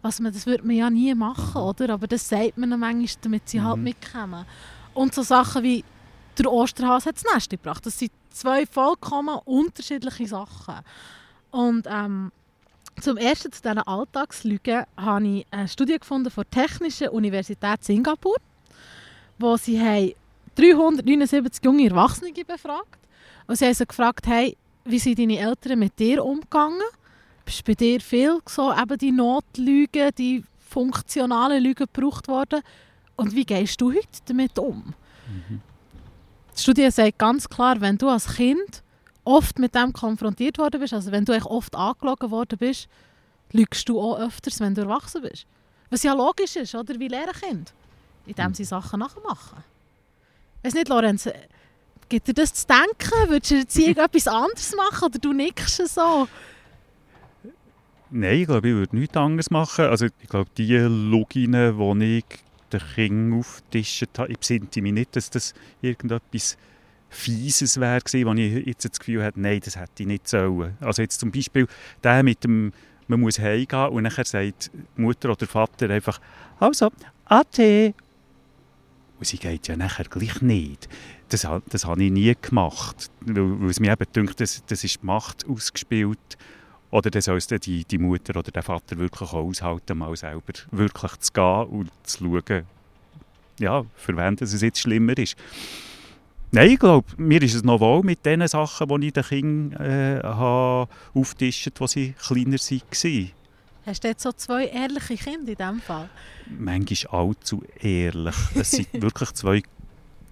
Was 0.01 0.19
man, 0.19 0.33
das 0.33 0.45
würde 0.45 0.65
man 0.65 0.75
ja 0.75 0.89
nie 0.89 1.13
machen, 1.13 1.61
oder? 1.61 1.93
Aber 1.93 2.07
das 2.07 2.27
sagt 2.27 2.57
man 2.57 2.69
manchmal, 2.69 3.07
damit 3.21 3.49
sie 3.49 3.61
halt 3.61 3.77
mhm. 3.77 3.85
halt 3.85 4.01
mitkommen. 4.01 4.45
Und 4.93 5.13
so 5.13 5.21
Sachen 5.21 5.63
wie, 5.63 5.83
der 6.37 6.51
Osterhase 6.51 7.09
hat 7.09 7.15
das 7.15 7.33
Nest 7.33 7.49
gebracht. 7.49 7.85
Das 7.85 7.99
sind 7.99 8.11
zwei 8.29 8.65
vollkommen 8.65 9.39
unterschiedliche 9.45 10.27
Sachen. 10.27 10.75
Und 11.51 11.87
ähm, 11.89 12.31
zum 13.01 13.17
ersten 13.17 13.51
zu 13.51 13.61
diesen 13.61 13.79
Alltagslügen 13.79 14.83
habe 14.97 15.27
ich 15.27 15.45
eine 15.51 15.67
Studie 15.67 15.99
gefunden 15.99 16.29
von 16.29 16.45
der 16.51 16.67
Technischen 16.67 17.09
Universität 17.09 17.83
Singapur, 17.83 18.37
wo 19.37 19.57
sie 19.57 19.79
haben 19.79 20.13
379 20.55 21.63
junge 21.63 21.89
Erwachsene 21.89 22.31
befragt 22.45 22.99
und 23.47 23.57
sie 23.57 23.65
haben 23.65 23.73
sie 23.73 23.85
gefragt, 23.85 24.27
hey, 24.27 24.55
wie 24.85 24.99
sind 24.99 25.19
deine 25.19 25.39
Eltern 25.39 25.79
mit 25.79 25.97
dir 25.97 26.23
umgegangen? 26.23 26.81
Bist 27.45 27.65
bei 27.65 27.73
dir 27.73 27.99
viel 27.99 28.39
so 28.47 28.73
eben 28.73 28.97
die 28.97 29.11
Notlügen, 29.11 30.11
die 30.17 30.43
funktionalen 30.69 31.63
Lügen 31.63 31.87
gebraucht 31.91 32.27
worden? 32.27 32.61
Und 33.15 33.35
wie 33.35 33.45
gehst 33.45 33.79
du 33.81 33.91
heute 33.91 34.07
damit 34.25 34.57
um? 34.59 34.93
Mhm. 35.27 35.61
Die 36.55 36.61
Studie 36.61 36.89
sagt 36.91 37.17
ganz 37.17 37.49
klar, 37.49 37.79
wenn 37.81 37.97
du 37.97 38.09
als 38.09 38.35
Kind 38.35 38.82
oft 39.23 39.59
mit 39.59 39.75
dem 39.75 39.93
konfrontiert 39.93 40.57
worden 40.57 40.79
bist, 40.79 40.93
also 40.93 41.11
wenn 41.11 41.25
du 41.25 41.33
oft 41.45 41.75
angelogen 41.75 42.31
worden 42.31 42.57
bist, 42.57 42.87
lügst 43.51 43.87
du 43.87 43.99
auch 43.99 44.19
öfters, 44.19 44.59
wenn 44.59 44.75
du 44.75 44.81
erwachsen 44.81 45.21
bist. 45.21 45.45
Was 45.89 46.03
ja 46.03 46.13
logisch 46.13 46.55
ist, 46.55 46.73
oder? 46.75 46.99
Wie 46.99 47.07
lernen 47.07 47.33
Kinder? 47.33 47.71
Indem 48.25 48.47
hm. 48.47 48.53
sie 48.55 48.63
Sachen 48.63 48.99
nachmachen. 48.99 49.63
Weiß 50.63 50.73
nicht, 50.73 50.89
Lorenz, 50.89 51.29
gibt 52.09 52.27
dir 52.27 52.33
das 52.33 52.53
zu 52.53 52.67
denken? 52.67 53.29
Würdest 53.29 53.51
du 53.51 53.55
jetzt 53.55 53.77
etwas 53.97 54.27
anderes 54.27 54.75
machen 54.75 55.05
oder 55.05 55.19
du 55.19 55.33
nickst 55.33 55.87
so? 55.87 56.27
Nein, 58.09 58.41
ich 58.41 58.47
glaube, 58.47 58.69
ich 58.69 58.75
würde 58.75 58.95
nichts 58.95 59.17
anderes 59.17 59.51
machen. 59.51 59.85
Also 59.85 60.05
ich 60.05 60.29
glaube, 60.29 60.49
die 60.57 60.75
Loginen, 60.77 61.99
die 61.99 62.17
ich 62.19 62.25
den 62.71 62.81
Kindern 62.95 63.39
auftischt 63.39 64.17
habe, 64.17 64.31
ich 64.31 64.39
besinne 64.39 64.67
mich 64.75 64.93
nicht, 64.93 65.15
dass 65.15 65.29
das 65.29 65.53
irgendetwas 65.81 66.57
Fieses 67.13 67.79
wäre 67.79 68.01
gewesen, 68.01 68.27
wo 68.27 68.33
ich 68.33 68.65
jetzt 68.65 68.85
das 68.85 68.99
Gefühl 68.99 69.23
hatte, 69.23 69.39
nein, 69.39 69.61
das 69.63 69.75
hätte 69.75 70.03
ich 70.03 70.07
nicht 70.07 70.27
sollen. 70.27 70.77
Also 70.79 71.01
jetzt 71.01 71.19
zum 71.19 71.31
Beispiel 71.31 71.67
der 72.03 72.23
mit 72.23 72.43
dem, 72.43 72.73
man 73.07 73.19
muss 73.19 73.39
heimgehen 73.39 73.89
und 73.89 74.03
dann 74.03 74.25
sagt 74.25 74.71
Mutter 74.95 75.29
oder 75.31 75.45
Vater 75.45 75.89
einfach, 75.89 76.19
also, 76.59 76.91
Ate. 77.25 77.93
Und 79.19 79.27
sie 79.27 79.37
geht 79.37 79.67
ja 79.67 79.75
nachher 79.75 80.05
gleich 80.05 80.41
nicht. 80.41 80.89
Das, 81.29 81.47
das 81.69 81.85
habe 81.85 82.03
ich 82.03 82.11
nie 82.11 82.35
gemacht, 82.41 83.09
weil, 83.21 83.61
weil 83.61 83.69
es 83.69 83.79
mir 83.79 83.91
eben 83.91 84.05
denkt, 84.13 84.39
das, 84.39 84.63
das 84.65 84.83
ist 84.83 85.01
die 85.01 85.05
Macht 85.05 85.47
ausgespielt. 85.47 86.37
Oder 86.91 87.09
das 87.09 87.25
soll 87.25 87.39
die, 87.39 87.85
die 87.85 87.97
Mutter 87.97 88.37
oder 88.37 88.51
der 88.51 88.61
Vater 88.61 88.97
wirklich 88.97 89.33
aushalten, 89.33 89.97
mal 89.97 90.15
selber 90.15 90.53
wirklich 90.71 91.17
zu 91.17 91.33
gehen 91.33 91.65
und 91.65 91.91
zu 92.03 92.19
schauen, 92.19 92.67
ja, 93.59 93.83
für 93.95 94.15
wen 94.15 94.35
das 94.35 94.61
jetzt 94.61 94.79
schlimmer 94.79 95.17
ist. 95.17 95.35
Nein, 96.55 96.69
ich 96.69 96.77
glaube, 96.77 97.07
mir 97.17 97.41
ist 97.41 97.55
es 97.55 97.63
noch 97.63 97.79
wohl 97.79 98.03
mit 98.03 98.23
den 98.27 98.47
Sachen, 98.47 99.01
die 99.01 99.07
ich 99.07 99.13
den 99.13 99.23
Kindern 99.23 99.81
äh, 99.81 100.21
aufgetischt 100.23 101.65
habe, 101.65 101.81
als 101.81 101.93
sie 101.93 102.13
kleiner 102.21 102.57
waren. 102.57 103.31
Hast 103.87 104.03
du 104.03 104.07
jetzt 104.07 104.21
so 104.21 104.31
zwei 104.33 104.67
ehrliche 104.67 105.15
Kinder 105.15 105.51
in 105.51 105.57
diesem 105.57 105.81
Fall? 105.81 106.09
Manchmal 106.59 107.21
allzu 107.21 107.63
ehrlich. 107.81 108.35
Es 108.53 108.69
sind 108.69 108.87
wirklich 109.01 109.31
zwei 109.31 109.63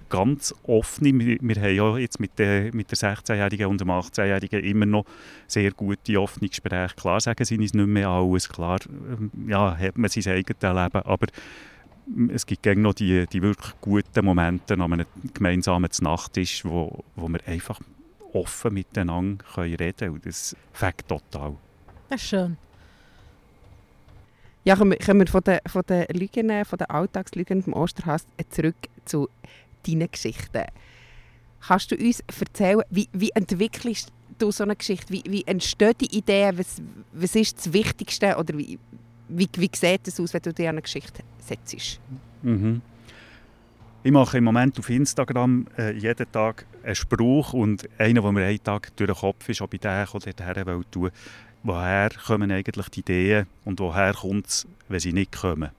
ganz 0.09 0.53
offene. 0.61 1.17
Wir, 1.17 1.37
wir 1.41 1.55
haben 1.55 1.75
ja 1.75 1.97
jetzt 1.97 2.19
mit 2.19 2.37
der, 2.37 2.71
mit 2.71 2.91
der 2.91 2.97
16-Jährigen 2.99 3.65
und 3.65 3.81
dem 3.81 3.89
18-Jährigen 3.89 4.63
immer 4.63 4.85
noch 4.85 5.05
sehr 5.47 5.71
gute, 5.71 6.21
offene 6.21 6.49
Gespräche. 6.49 6.93
Klar 6.97 7.19
sagen 7.19 7.43
sie 7.43 7.57
uns 7.57 7.73
nicht 7.73 7.87
mehr 7.87 8.09
alles, 8.09 8.47
klar 8.47 8.77
ähm, 8.87 9.31
ja, 9.47 9.75
hat 9.75 9.97
man 9.97 10.07
sein 10.07 10.35
eigenes 10.35 10.61
Leben, 10.61 11.03
aber 11.03 11.27
es 12.33 12.45
gibt 12.45 12.63
gerne 12.63 12.81
noch 12.81 12.93
die, 12.93 13.25
die 13.27 13.41
wirklich 13.41 13.73
guten 13.81 14.25
Momente 14.25 14.73
an 14.73 14.81
einem 14.81 15.05
gemeinsamen 15.33 15.89
Nachttisch, 16.01 16.65
wo, 16.65 17.03
wo 17.15 17.27
wir 17.27 17.39
einfach 17.47 17.79
offen 18.33 18.73
miteinander 18.73 19.43
können 19.53 19.75
reden 19.75 19.97
können. 19.97 20.13
Und 20.13 20.25
das 20.25 20.55
fängt 20.73 21.07
total. 21.07 21.55
Das 22.09 22.21
ist 22.21 22.29
schön. 22.29 22.57
Ja, 24.63 24.75
kommen 24.75 24.95
wir 24.99 25.27
von 25.27 25.41
den, 25.41 25.59
von 25.65 25.81
den 25.87 26.05
Lügen, 26.13 26.65
von 26.65 26.77
den 26.77 26.89
Alltagslügen 26.89 27.63
vom 27.63 27.73
Osterhass 27.73 28.27
zurück 28.49 28.75
zu 29.05 29.27
deinen 29.87 30.11
Geschichten. 30.11 30.65
Kannst 31.61 31.91
du 31.91 31.95
uns 31.95 32.23
erzählen, 32.39 32.83
wie, 32.89 33.09
wie 33.11 33.31
entwickelst 33.31 34.11
du 34.37 34.51
so 34.51 34.63
eine 34.63 34.75
Geschichte? 34.75 35.11
Wie, 35.11 35.23
wie 35.27 35.43
entsteht 35.45 36.01
die 36.01 36.15
Idee? 36.15 36.51
Was, 36.55 36.81
was 37.11 37.35
ist 37.35 37.57
das 37.57 37.73
Wichtigste? 37.73 38.35
Oder 38.37 38.55
wie, 38.57 38.77
wie, 39.33 39.49
wie 39.57 39.69
sieht 39.73 40.07
es 40.07 40.19
aus, 40.19 40.33
wenn 40.33 40.41
du 40.41 40.53
dir 40.53 40.69
eine 40.69 40.81
Geschichte 40.81 41.23
setzt? 41.39 41.99
Mhm. 42.41 42.81
Ich 44.03 44.11
mache 44.11 44.39
im 44.39 44.43
Moment 44.45 44.79
auf 44.79 44.89
Instagram 44.89 45.67
äh, 45.77 45.93
jeden 45.93 46.31
Tag 46.31 46.65
einen 46.83 46.95
Spruch 46.95 47.53
und 47.53 47.87
einer, 47.99 48.21
der 48.21 48.31
mir 48.31 48.45
einen 48.45 48.63
Tag 48.63 48.95
durch 48.95 49.11
den 49.11 49.15
Kopf 49.15 49.47
ist, 49.47 49.61
ob 49.61 49.73
ich 49.73 49.79
den 49.79 50.07
oder 50.07 50.33
dorthin 50.33 50.83
tun 50.89 51.11
woher 51.63 52.09
kommen 52.09 52.51
eigentlich 52.51 52.89
die 52.89 53.01
Ideen 53.01 53.47
und 53.65 53.79
woher 53.79 54.13
kommt 54.13 54.47
es, 54.47 54.67
wenn 54.89 54.99
sie 54.99 55.13
nicht 55.13 55.31
kommen. 55.31 55.69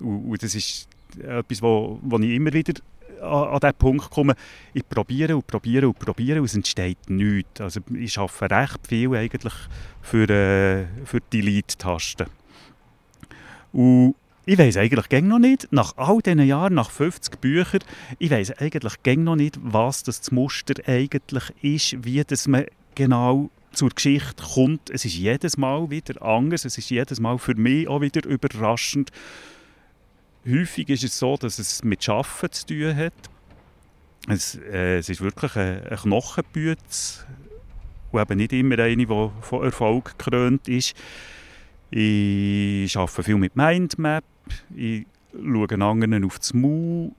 Und, 0.00 0.30
und 0.30 0.42
das 0.42 0.54
ist 0.54 0.88
etwas, 1.22 1.62
wo, 1.62 1.98
wo 2.02 2.18
ich 2.18 2.30
immer 2.30 2.52
wieder 2.52 2.74
an, 3.20 3.48
an 3.48 3.60
diesen 3.60 3.74
Punkt 3.74 4.10
komme, 4.10 4.34
ich 4.72 4.88
probiere 4.88 5.36
und 5.36 5.46
probiere 5.46 5.88
und 5.88 5.98
probiere 5.98 6.40
und 6.40 6.46
es 6.46 6.54
entsteht 6.54 7.08
nichts. 7.08 7.60
Also 7.60 7.80
ich 7.94 8.18
arbeite 8.18 8.54
recht 8.54 8.86
viel 8.86 9.14
eigentlich 9.14 9.54
für, 10.00 10.28
äh, 10.28 10.86
für 11.04 11.20
die 11.20 11.40
Delete-Taste. 11.42 12.26
Und 13.72 14.14
ich 14.44 14.58
weiß 14.58 14.76
eigentlich 14.76 15.08
gäng 15.08 15.28
noch 15.28 15.38
nicht, 15.38 15.68
nach 15.70 15.96
all 15.96 16.20
diesen 16.20 16.44
Jahren, 16.44 16.74
nach 16.74 16.90
50 16.90 17.40
Büchern, 17.40 17.80
ich 18.18 18.30
weiß 18.30 18.58
eigentlich 18.58 19.02
gäng 19.02 19.22
noch 19.22 19.36
nicht, 19.36 19.58
was 19.62 20.02
das 20.02 20.32
Muster 20.32 20.74
eigentlich 20.86 21.44
ist, 21.62 22.04
wie 22.04 22.22
das 22.24 22.48
man 22.48 22.64
genau 22.94 23.50
zur 23.72 23.90
Geschichte 23.90 24.42
kommt. 24.42 24.90
Es 24.90 25.04
ist 25.04 25.14
jedes 25.14 25.56
Mal 25.56 25.90
wieder 25.90 26.20
anders, 26.22 26.64
es 26.64 26.76
ist 26.76 26.90
jedes 26.90 27.20
Mal 27.20 27.38
für 27.38 27.54
mich 27.54 27.88
auch 27.88 28.00
wieder 28.00 28.28
überraschend. 28.28 29.10
Häufig 30.46 30.88
ist 30.88 31.04
es 31.04 31.18
so, 31.18 31.36
dass 31.36 31.58
es 31.58 31.84
mit 31.84 32.02
Schaffen 32.02 32.50
zu 32.50 32.66
tun 32.66 32.96
hat. 32.96 33.12
Es, 34.28 34.56
äh, 34.56 34.98
es 34.98 35.08
ist 35.08 35.20
wirklich 35.20 35.54
eine, 35.56 35.82
eine 35.86 35.96
Knochenbüte 35.96 36.82
und 38.10 38.20
eben 38.20 38.36
nicht 38.38 38.52
immer 38.52 38.78
eine, 38.78 38.96
die 38.96 39.06
von 39.06 39.64
Erfolg 39.64 40.18
gekrönt 40.18 40.68
ist. 40.68 40.94
Ich 41.94 42.96
arbeite 42.96 43.22
viel 43.22 43.36
mit 43.36 43.54
Mindmap, 43.54 44.24
ich 44.74 45.04
schaue 45.34 45.84
anderen 45.84 46.24
auf 46.24 46.38
das 46.38 46.54
Maul. 46.54 47.12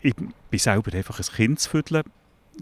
Ich 0.00 0.14
bin 0.14 0.60
selber 0.60 0.94
einfach 0.94 1.18
ein 1.18 1.26
Kindsviertel 1.34 2.04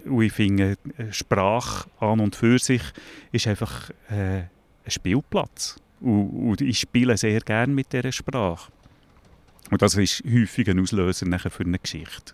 und 0.07 0.23
ich 0.23 0.33
finde, 0.33 0.79
Sprache 1.11 1.91
an 2.01 2.21
und 2.21 2.35
für 2.35 2.59
sich 2.59 2.83
ist 3.31 3.47
einfach 3.47 3.91
äh, 4.09 4.45
ein 4.45 4.49
Spielplatz. 4.87 5.77
Und, 6.01 6.31
und, 6.31 6.61
ich 6.63 6.81
spiele 6.81 7.19
sehr 7.19 7.41
gerne 7.41 7.75
mit 7.75 7.93
dieser 7.93 8.11
Sprache. 8.11 8.73
Und 9.71 9.83
das 9.83 9.97
ist 9.97 10.25
häufig 10.25 10.71
ein 10.71 10.81
Auslöser 10.81 11.39
für 11.51 11.65
eine 11.65 11.79
Geschichte. 11.79 12.33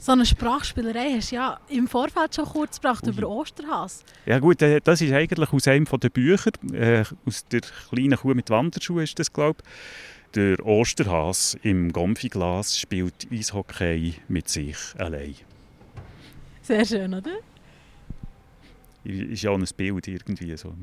So 0.00 0.12
eine 0.12 0.26
Sprachspielerei 0.26 1.14
hast 1.16 1.32
du 1.32 1.36
ja 1.36 1.58
im 1.70 1.88
Vorfeld 1.88 2.34
schon 2.34 2.44
kurz 2.44 2.78
gebracht 2.78 3.04
Ui. 3.06 3.10
über 3.10 3.26
Osterhas. 3.26 4.04
Ja 4.26 4.38
gut, 4.38 4.60
äh, 4.60 4.80
das 4.82 5.00
ist 5.00 5.12
eigentlich 5.12 5.50
aus 5.50 5.66
einem 5.66 5.86
der 5.86 6.10
Bücher, 6.10 6.50
äh, 6.72 7.04
aus 7.24 7.46
der 7.46 7.62
kleinen 7.88 8.18
Kuh 8.18 8.34
mit 8.34 8.50
Wanderschuhen 8.50 9.04
ist 9.04 9.18
das, 9.18 9.32
glaube 9.32 9.62
ich. 9.62 10.34
Der 10.34 10.64
Osterhas 10.64 11.56
im 11.62 11.90
Gomfiglas 11.90 12.78
spielt 12.78 13.28
Eishockey 13.32 14.16
mit 14.28 14.50
sich 14.50 14.76
allein. 14.98 15.36
Sehr 16.60 16.84
schön, 16.84 17.14
oder? 17.14 17.30
Ist 19.04 19.42
ja 19.42 19.50
auch 19.50 19.58
ein 19.58 19.64
Bild 19.74 20.06
irgendwie 20.06 20.54
so. 20.58 20.74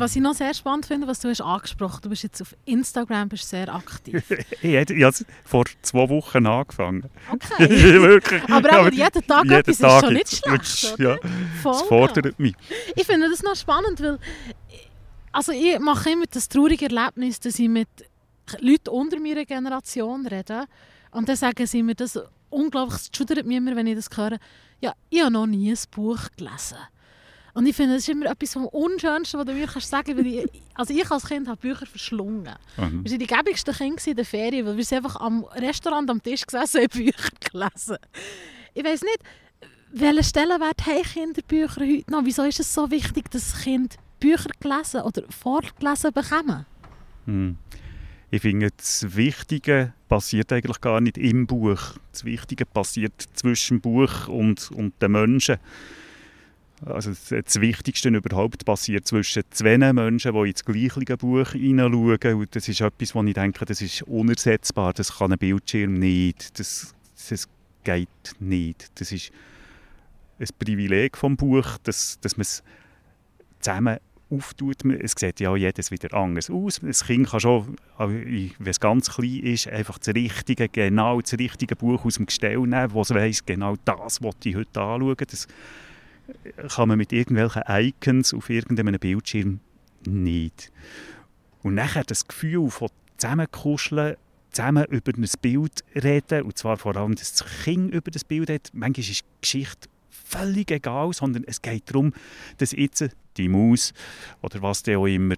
Was 0.00 0.16
ich 0.16 0.22
noch 0.22 0.34
sehr 0.34 0.54
spannend 0.54 0.86
finde, 0.86 1.06
was 1.06 1.20
du 1.20 1.28
hast 1.28 1.42
angesprochen, 1.42 2.00
du 2.02 2.08
bist 2.08 2.22
jetzt 2.22 2.40
auf 2.40 2.56
Instagram 2.64 3.28
bist 3.28 3.46
sehr 3.48 3.72
aktiv. 3.72 4.24
ich 4.62 4.76
habe 4.76 5.14
vor 5.44 5.64
zwei 5.82 6.08
Wochen 6.08 6.46
angefangen. 6.46 7.10
Okay. 7.30 7.68
Wirklich. 8.00 8.42
Aber, 8.44 8.72
aber 8.72 8.92
jeden 8.92 9.26
Tag 9.26 9.44
jeden 9.44 9.56
etwas 9.56 9.76
Tag 9.76 9.96
ist 9.98 10.04
schon 10.06 10.14
nicht 10.14 10.36
schlecht, 10.36 10.98
Ja, 10.98 11.16
das 11.62 11.82
fordert 11.82 12.38
mich. 12.38 12.54
Ich 12.96 13.04
finde 13.04 13.28
das 13.28 13.42
noch 13.42 13.54
spannend, 13.54 14.00
weil 14.00 14.18
also 15.32 15.52
ich 15.52 15.78
mache 15.78 16.10
immer 16.10 16.24
das 16.30 16.48
traurige 16.48 16.86
Erlebnis, 16.86 17.38
dass 17.38 17.58
ich 17.58 17.68
mit 17.68 17.88
Leuten 18.58 18.88
unter 18.88 19.20
meiner 19.20 19.44
Generation 19.44 20.26
rede 20.26 20.64
und 21.10 21.28
dann 21.28 21.36
sagen 21.36 21.66
sie 21.66 21.82
mir 21.82 21.94
das 21.94 22.18
unglaublich, 22.48 22.96
es 22.96 23.10
schudert 23.14 23.46
mich 23.46 23.58
immer, 23.58 23.76
wenn 23.76 23.86
ich 23.86 23.96
das 23.96 24.08
höre, 24.16 24.38
ja, 24.80 24.94
ich 25.10 25.20
habe 25.20 25.30
noch 25.30 25.46
nie 25.46 25.70
ein 25.70 25.78
Buch 25.90 26.20
gelesen. 26.38 26.78
Und 27.54 27.66
ich 27.66 27.74
finde, 27.74 27.94
das 27.94 28.02
ist 28.02 28.08
immer 28.08 28.26
etwas 28.26 28.52
vom 28.52 28.66
Unschönsten, 28.66 29.38
was 29.38 29.46
du 29.46 29.52
mir 29.52 29.66
kannst 29.66 29.90
sagen 29.90 30.14
kannst. 30.14 30.26
Ich, 30.26 30.62
also 30.74 30.94
ich 30.94 31.10
als 31.10 31.26
Kind 31.26 31.48
habe 31.48 31.60
Bücher 31.60 31.86
verschlungen. 31.86 32.54
Mhm. 32.76 33.04
Wir 33.04 33.10
waren 33.10 33.18
die 33.18 33.26
gäbigsten 33.26 33.74
Kinder 33.74 34.02
in 34.06 34.16
der 34.16 34.24
Ferien, 34.24 34.66
weil 34.66 34.76
wir 34.76 34.84
sind 34.84 34.98
einfach 34.98 35.20
am 35.20 35.44
Restaurant 35.44 36.10
am 36.10 36.22
Tisch 36.22 36.46
gesessen 36.46 36.82
und 36.82 36.92
Bücher 36.92 37.30
gelesen. 37.40 37.96
Ich 38.74 38.84
weiß 38.84 39.02
nicht, 39.02 39.18
welchen 39.92 40.24
Stellenwert 40.24 40.86
haben 40.86 41.02
Kinderbücher 41.02 41.80
heute 41.80 42.10
noch? 42.10 42.24
Wieso 42.24 42.44
ist 42.44 42.60
es 42.60 42.72
so 42.72 42.90
wichtig, 42.90 43.30
dass 43.30 43.62
Kinder 43.62 43.96
Bücher 44.20 44.50
gelesen 44.60 45.00
oder 45.02 45.22
vorgelesen 45.30 46.12
bekommen? 46.12 46.66
Mhm. 47.26 47.56
Ich 48.32 48.42
finde, 48.42 48.70
das 48.76 49.16
Wichtige 49.16 49.92
passiert 50.08 50.52
eigentlich 50.52 50.80
gar 50.80 51.00
nicht 51.00 51.18
im 51.18 51.48
Buch. 51.48 51.80
Das 52.12 52.24
Wichtige 52.24 52.64
passiert 52.64 53.28
zwischen 53.34 53.80
Buch 53.80 54.28
und, 54.28 54.70
und 54.70 55.00
den 55.02 55.12
Menschen. 55.12 55.56
Also 56.84 57.10
das 57.10 57.60
Wichtigste 57.60 58.08
überhaupt 58.08 58.64
passiert 58.64 59.06
zwischen 59.06 59.42
zwei 59.50 59.76
Menschen, 59.76 60.32
die 60.32 60.48
ins 60.48 60.64
gleiche 60.64 61.16
Buch 61.18 61.50
hineinschauen. 61.50 62.34
Und 62.34 62.56
das 62.56 62.68
ist 62.68 62.80
etwas, 62.80 63.14
wo 63.14 63.22
ich 63.22 63.34
denke, 63.34 63.64
das 63.66 63.82
ist 63.82 64.02
unersetzbar. 64.02 64.94
Das 64.94 65.18
kann 65.18 65.32
ein 65.32 65.38
Bildschirm 65.38 65.94
nicht. 65.94 66.58
Das, 66.58 66.94
das 67.28 67.48
geht 67.84 68.08
nicht. 68.38 68.88
Das 68.98 69.12
ist 69.12 69.30
ein 70.38 70.48
Privileg 70.58 71.18
vom 71.18 71.36
Buch, 71.36 71.76
dass, 71.82 72.18
dass 72.20 72.38
man 72.38 72.42
es 72.42 72.62
zusammen 73.60 73.98
auftut. 74.30 74.84
Es 74.84 75.14
sieht 75.18 75.40
ja 75.40 75.54
jedes 75.56 75.90
wieder 75.90 76.14
anders 76.14 76.48
aus. 76.48 76.80
Das 76.82 77.04
Kind 77.04 77.28
kann 77.28 77.40
schon, 77.40 77.76
wenn 77.98 78.52
es 78.64 78.80
ganz 78.80 79.10
klein 79.10 79.40
ist, 79.40 79.68
einfach 79.68 79.98
das 79.98 80.14
richtige, 80.14 80.68
genau 80.68 81.20
das 81.20 81.34
richtige 81.34 81.76
Buch 81.76 82.04
aus 82.04 82.14
dem 82.14 82.26
Gestell 82.26 82.58
nehmen, 82.58 82.92
wo 82.92 83.02
es 83.02 83.10
weiss, 83.10 83.44
genau 83.44 83.76
das 83.84 84.22
was 84.22 84.34
ich 84.44 84.56
heute 84.56 84.80
anschauen. 84.80 85.16
Das, 85.28 85.46
kann 86.68 86.88
man 86.88 86.98
mit 86.98 87.12
irgendwelchen 87.12 87.62
Icons 87.68 88.34
auf 88.34 88.50
irgendeinem 88.50 88.98
Bildschirm 88.98 89.60
nicht. 90.06 90.72
Und 91.62 91.74
nachher 91.74 92.04
das 92.04 92.26
Gefühl 92.26 92.70
von 92.70 92.88
zusammenkuscheln, 93.16 94.16
zusammen 94.50 94.84
über 94.86 95.12
ein 95.14 95.28
Bild 95.40 95.84
reden, 95.94 96.42
und 96.42 96.58
zwar 96.58 96.76
vor 96.76 96.96
allem, 96.96 97.14
dass 97.14 97.34
das 97.34 97.64
Kind 97.64 97.92
über 97.92 98.10
das 98.10 98.24
Bild 98.24 98.48
redet. 98.48 98.70
Manchmal 98.72 99.08
ist 99.08 99.20
die 99.20 99.40
Geschichte 99.40 99.88
völlig 100.10 100.70
egal, 100.70 101.12
sondern 101.12 101.44
es 101.46 101.60
geht 101.60 101.90
darum, 101.90 102.12
dass 102.58 102.72
jetzt 102.72 103.10
die 103.36 103.48
Maus 103.48 103.92
oder 104.42 104.62
was 104.62 104.82
der 104.82 104.98
auch 104.98 105.06
immer 105.06 105.34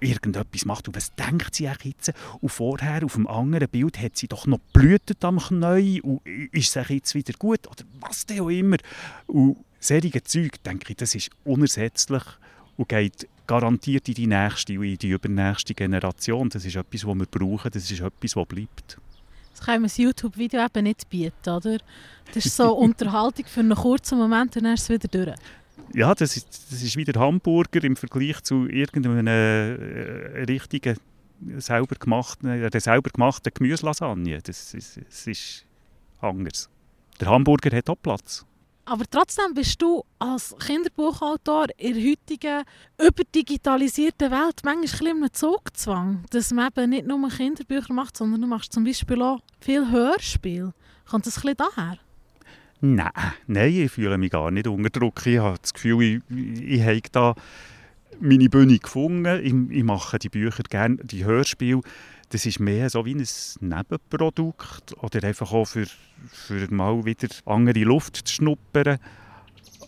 irgendetwas 0.00 0.64
macht. 0.64 0.88
Und 0.88 0.96
was 0.96 1.14
denkt 1.14 1.54
sie 1.54 1.64
jetzt? 1.64 2.12
Und 2.40 2.48
vorher 2.50 3.04
auf 3.04 3.14
dem 3.14 3.26
anderen 3.26 3.68
Bild 3.68 4.00
hat 4.00 4.16
sie 4.16 4.28
doch 4.28 4.46
noch 4.46 4.58
blühtet 4.72 5.24
am 5.24 5.38
Knie 5.38 6.00
und 6.02 6.20
ist 6.26 6.76
es 6.76 6.88
jetzt 6.88 7.14
wieder 7.14 7.32
gut 7.38 7.66
oder 7.66 7.84
was 8.00 8.26
der 8.26 8.42
auch 8.42 8.50
immer. 8.50 8.76
Und 9.26 9.56
solche 9.84 10.22
Zeug, 10.22 10.62
denke 10.62 10.90
ich, 10.90 10.96
das 10.96 11.14
ist 11.14 11.30
unersetzlich 11.44 12.22
und 12.76 12.88
geht 12.88 13.28
garantiert 13.46 14.08
in 14.08 14.14
die 14.14 14.26
nächste 14.26 14.78
und 14.78 14.86
in 14.86 14.96
die 14.96 15.10
übernächste 15.10 15.74
Generation. 15.74 16.48
Das 16.48 16.64
ist 16.64 16.76
etwas, 16.76 17.06
was 17.06 17.14
wir 17.14 17.26
brauchen, 17.26 17.70
das 17.70 17.90
ist 17.90 18.00
etwas, 18.00 18.36
was 18.36 18.46
bleibt. 18.46 18.98
Das 19.50 19.64
kann 19.64 19.74
man 19.74 19.84
das 19.84 19.98
YouTube-Video 19.98 20.64
eben 20.64 20.84
nicht 20.84 21.08
bieten, 21.08 21.50
oder? 21.50 21.78
Das 22.32 22.44
ist 22.44 22.56
so 22.56 22.72
Unterhaltung 22.76 23.44
für 23.46 23.60
einen 23.60 23.74
kurzen 23.74 24.18
Moment 24.18 24.56
und 24.56 24.64
dann 24.64 24.74
ist 24.74 24.82
es 24.82 24.88
wieder 24.88 25.08
durch. 25.08 25.36
Ja, 25.92 26.14
das 26.14 26.36
ist, 26.36 26.72
das 26.72 26.82
ist 26.82 26.96
wieder 26.96 27.20
Hamburger 27.20 27.84
im 27.84 27.96
Vergleich 27.96 28.42
zu 28.42 28.66
irgendeinem 28.66 29.26
äh, 29.26 30.44
richtigen, 30.44 30.96
selber 31.58 31.94
gemachten, 31.96 32.48
äh, 32.48 32.80
selber 32.80 33.10
gemachten 33.10 33.52
Gemüselasagne. 33.54 34.40
Das, 34.42 34.72
das, 34.72 34.98
das 35.08 35.26
ist 35.26 35.64
anders. 36.20 36.68
Der 37.20 37.28
Hamburger 37.28 37.76
hat 37.76 37.90
auch 37.90 37.96
Platz. 38.00 38.44
Aber 38.86 39.04
trotzdem 39.10 39.54
bist 39.54 39.80
du 39.80 40.04
als 40.18 40.54
Kinderbuchautor 40.58 41.66
in 41.78 41.94
der 41.94 42.02
heutigen 42.02 42.64
überdigitalisierten 43.00 44.30
Welt 44.30 44.60
manchmal 44.62 45.10
ein 45.10 45.20
bisschen 45.20 45.32
Zugzwang, 45.32 46.24
dass 46.30 46.52
man 46.52 46.68
eben 46.68 46.90
nicht 46.90 47.06
nur 47.06 47.28
Kinderbücher 47.28 47.94
macht, 47.94 48.16
sondern 48.16 48.42
du 48.42 48.46
machst 48.46 48.72
zum 48.72 48.84
Beispiel 48.84 49.22
auch 49.22 49.40
viel 49.60 49.90
Hörspiel. 49.90 50.72
Kommt 51.08 51.26
das 51.26 51.38
ein 51.38 51.54
bisschen 51.54 51.56
daher? 51.56 51.98
Nein, 52.80 53.10
nein, 53.46 53.72
ich 53.72 53.92
fühle 53.92 54.18
mich 54.18 54.30
gar 54.30 54.50
nicht 54.50 54.66
unter 54.66 54.90
Druck. 54.90 55.26
Ich 55.26 55.38
habe 55.38 55.56
das 55.60 55.72
Gefühl, 55.72 56.02
ich, 56.02 56.60
ich 56.60 56.82
habe 56.82 57.00
da 57.10 57.34
meine 58.20 58.50
Bühne 58.50 58.78
gefunden. 58.78 59.40
Ich, 59.70 59.78
ich 59.78 59.84
mache 59.84 60.18
die 60.18 60.28
Bücher 60.28 60.62
gerne, 60.64 60.96
die 60.96 61.24
Hörspiele 61.24 61.80
das 62.34 62.46
ist 62.46 62.58
mehr 62.58 62.90
so 62.90 63.04
wie 63.04 63.14
ein 63.14 63.24
Nebenprodukt 63.60 64.92
oder 65.00 65.22
einfach 65.22 65.52
auch 65.52 65.66
für, 65.66 65.86
für 66.32 66.66
mal 66.68 67.04
wieder 67.04 67.28
andere 67.46 67.84
Luft 67.84 68.16
zu 68.16 68.34
schnuppern. 68.34 68.98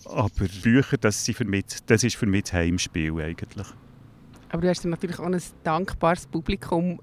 Aber 0.04 0.46
Bücher, 0.62 0.96
das, 0.96 1.24
sind 1.24 1.36
für 1.36 1.44
mich, 1.44 1.64
das 1.86 2.04
ist 2.04 2.14
für 2.14 2.26
mich 2.26 2.44
das 2.44 2.52
Heimspiel 2.52 3.20
eigentlich. 3.20 3.66
Aber 4.50 4.62
du 4.62 4.68
hast 4.68 4.84
natürlich 4.84 5.18
auch 5.18 5.24
ein 5.24 5.42
dankbares 5.64 6.28
Publikum, 6.28 7.00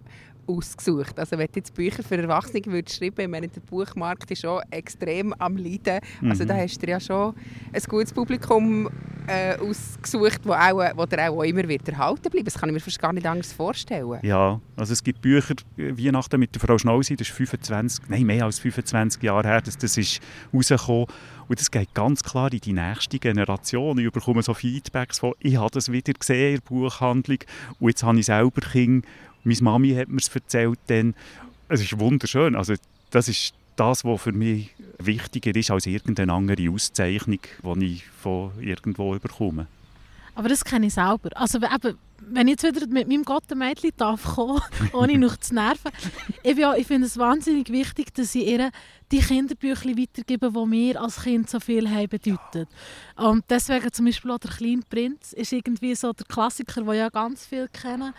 ausgesucht. 0.48 1.18
Also 1.20 1.38
wenn 1.38 1.48
du 1.48 1.54
jetzt 1.60 1.74
Bücher 1.74 2.04
für 2.04 2.18
Erwachsene 2.18 2.62
würdest 2.66 2.98
schreiben, 2.98 3.22
ich 3.22 3.28
meine, 3.28 3.48
der 3.48 3.62
Buchmarkt 3.62 4.30
ist 4.32 4.42
schon 4.42 4.62
extrem 4.72 5.34
am 5.34 5.58
Leiden. 5.58 6.00
Also 6.24 6.44
Mhm. 6.44 6.48
da 6.48 6.56
hast 6.58 6.82
du 6.82 6.88
ja 6.90 7.00
schon 7.00 7.34
ein 7.72 7.82
gutes 7.88 8.14
Publikum 8.14 8.90
äh, 9.28 9.56
ausgesucht, 9.58 10.42
wo, 10.44 10.52
auch, 10.52 10.82
wo 10.98 11.06
dir 11.06 11.30
auch 11.30 11.44
immer 11.44 11.68
wird 11.68 11.88
erhalten 11.88 12.30
bleibt. 12.30 12.48
Das 12.48 12.56
kann 12.56 12.68
ich 12.70 12.74
mir 12.74 12.80
fast 12.82 13.00
gar 13.00 13.14
nicht 13.14 13.26
anders 13.26 13.54
vorstellen. 13.54 14.20
Ja, 14.22 14.60
also 14.76 14.92
es 14.92 15.02
gibt 15.04 15.22
Bücher, 15.22 15.56
äh, 15.78 15.98
Weihnachten 15.98 16.40
mit 16.40 16.54
der 16.54 16.60
Frau 16.62 16.78
Schnausi, 16.78 17.16
das 17.16 17.30
ist 17.30 17.36
25, 17.36 18.10
nein, 18.10 18.24
mehr 18.24 18.44
als 18.44 18.60
25 18.60 19.24
Jahre 19.24 19.48
her, 19.48 19.62
dass 19.62 19.78
das 19.78 19.96
ist 19.98 20.20
rausgekommen. 20.54 21.06
Und 21.48 21.60
das 21.60 21.72
geht 21.72 21.94
ganz 21.94 22.24
klar 22.24 22.52
in 22.52 22.60
die 22.60 22.74
nächste 22.74 23.20
Generation. 23.20 23.98
Ich 24.00 24.12
bekomme 24.12 24.44
so 24.44 24.54
Feedbacks 24.54 25.20
von, 25.20 25.34
ich 25.40 25.58
habe 25.58 25.72
das 25.72 25.92
wieder 25.92 26.14
gesehen 26.14 26.56
in 26.56 26.62
der 26.62 26.70
Buchhandlung 26.70 27.40
und 27.80 27.90
jetzt 27.90 28.04
habe 28.04 28.20
ich 28.20 28.26
selber 28.26 28.62
Kinder. 28.62 29.08
Meine 29.44 29.62
Mami 29.62 29.94
hat 29.96 30.10
mir 30.10 30.18
es 30.18 30.34
erzählt 30.34 30.80
dann. 30.88 31.16
Es 31.68 31.82
ist 31.82 32.00
wunderschön. 32.00 32.56
Also 32.56 32.76
das 33.12 33.28
ist 33.28 33.54
das, 33.76 34.06
was 34.06 34.22
für 34.22 34.32
mich 34.32 34.70
wichtiger 35.00 35.56
ist 35.56 35.72
als 35.72 35.86
irgendeine 35.86 36.34
andere 36.34 36.70
Auszeichnung, 36.70 37.40
die 37.64 37.86
ich 37.86 38.06
von 38.22 38.52
irgendwo 38.60 39.18
bekomme. 39.18 39.68
Aber 40.36 40.50
das 40.50 40.64
kenne 40.66 40.88
ich 40.88 40.94
selber. 40.94 41.30
Also 41.36 41.62
wenn- 41.62 41.72
eben, 41.74 41.98
wenn 42.26 42.48
ich 42.48 42.62
jetzt 42.62 42.64
wieder 42.76 42.88
mit 42.88 43.08
meinem 43.08 43.24
Gottenmädchen 43.24 43.92
darf 43.98 44.24
kommen, 44.36 44.62
ohne 44.94 45.18
noch 45.18 45.38
zu 45.38 45.54
nerven, 45.54 45.92
ich, 46.42 46.58
ja, 46.58 46.74
ich 46.76 46.88
finde 46.88 47.08
es 47.08 47.18
wahnsinnig 47.18 47.70
wichtig, 47.70 48.14
dass 48.14 48.34
ich 48.34 48.48
ihr 48.48 48.72
die 49.12 49.20
Kinderbücher 49.20 49.90
weitergebe, 49.90 50.52
die 50.52 50.66
mir 50.66 51.00
als 51.02 51.22
Kind 51.24 51.50
so 51.50 51.60
viel 51.60 51.88
haben 51.90 52.08
bedeutet. 52.10 52.68
Und 53.16 53.44
deswegen 53.50 53.92
zum 53.92 54.06
Beispiel 54.06 54.32
auch 54.32 54.40
«Der 54.40 54.52
kleine 54.52 54.82
Prinz» 54.90 55.34
ist 55.34 55.52
irgendwie 55.54 55.94
so 55.96 56.14
der 56.14 56.26
Klassiker, 56.26 56.82
den 56.82 56.94
ja 56.96 57.10
ganz 57.10 57.46
viele 57.46 57.68
kennen. 57.68 58.14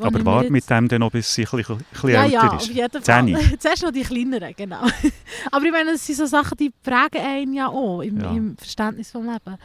Aber 0.00 0.24
warte 0.24 0.50
mit 0.52 0.70
dem 0.70 0.86
dann 0.86 1.00
noch, 1.00 1.10
bis 1.10 1.34
sie 1.34 1.44
ein 1.44 1.56
bisschen, 1.56 1.80
ja, 2.04 2.22
älter 2.22 2.32
ja, 2.32 2.46
ist. 2.56 2.62
auf 2.62 2.68
jeden 2.70 3.02
Fall. 3.02 3.02
Zehni. 3.02 3.36
Zuerst 3.58 3.82
noch 3.82 3.90
die 3.90 4.02
kleineren, 4.02 4.54
genau. 4.56 4.82
Aber 5.50 5.64
ich 5.64 5.72
meine, 5.72 5.90
das 5.92 6.06
sind 6.06 6.14
so 6.16 6.26
Sachen, 6.26 6.56
die 6.56 6.70
prägen 6.70 7.20
einen 7.20 7.52
ja 7.52 7.66
auch 7.66 8.00
im, 8.02 8.20
Ja. 8.20 8.30
im 8.30 8.56
Verständnis 8.56 9.10
vom 9.10 9.24
Leben. 9.26 9.58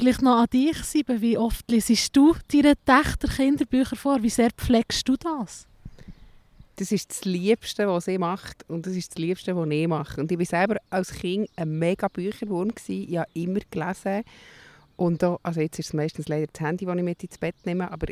Vielleicht 0.00 0.22
noch 0.22 0.38
an 0.38 0.46
dich, 0.50 0.78
Sieben. 0.78 1.20
Wie 1.20 1.36
oft 1.36 1.70
lesest 1.70 2.16
du 2.16 2.34
deine 2.50 2.72
Töchter 2.86 3.28
Kinderbücher 3.28 3.96
vor? 3.96 4.22
Wie 4.22 4.30
sehr 4.30 4.48
pflegst 4.50 5.06
du 5.06 5.14
das? 5.18 5.66
Das 6.76 6.90
ist 6.90 7.10
das 7.10 7.26
Liebste, 7.26 7.86
was 7.86 8.06
sie 8.06 8.16
macht 8.16 8.64
und 8.70 8.86
das 8.86 8.94
ist 8.94 9.10
das 9.10 9.18
Liebste, 9.18 9.54
was 9.54 9.68
ich 9.68 9.86
mache. 9.86 10.18
Und 10.18 10.32
ich 10.32 10.38
war 10.38 10.46
selber 10.46 10.76
als 10.88 11.12
Kind 11.12 11.50
ein 11.54 11.78
mega 11.78 12.08
Bücherwurm. 12.08 12.68
gewesen. 12.74 13.10
Ich 13.10 13.18
habe 13.18 13.28
immer 13.34 13.60
gelesen. 13.70 14.24
Und 14.96 15.22
auch, 15.22 15.38
also 15.42 15.60
jetzt 15.60 15.78
ist 15.78 15.88
es 15.88 15.92
meistens 15.92 16.28
leider 16.28 16.46
das 16.50 16.62
Handy, 16.62 16.86
das 16.86 16.96
ich 16.96 17.02
mit 17.02 17.22
ins 17.22 17.36
Bett 17.36 17.56
nehme, 17.66 17.92
aber 17.92 18.06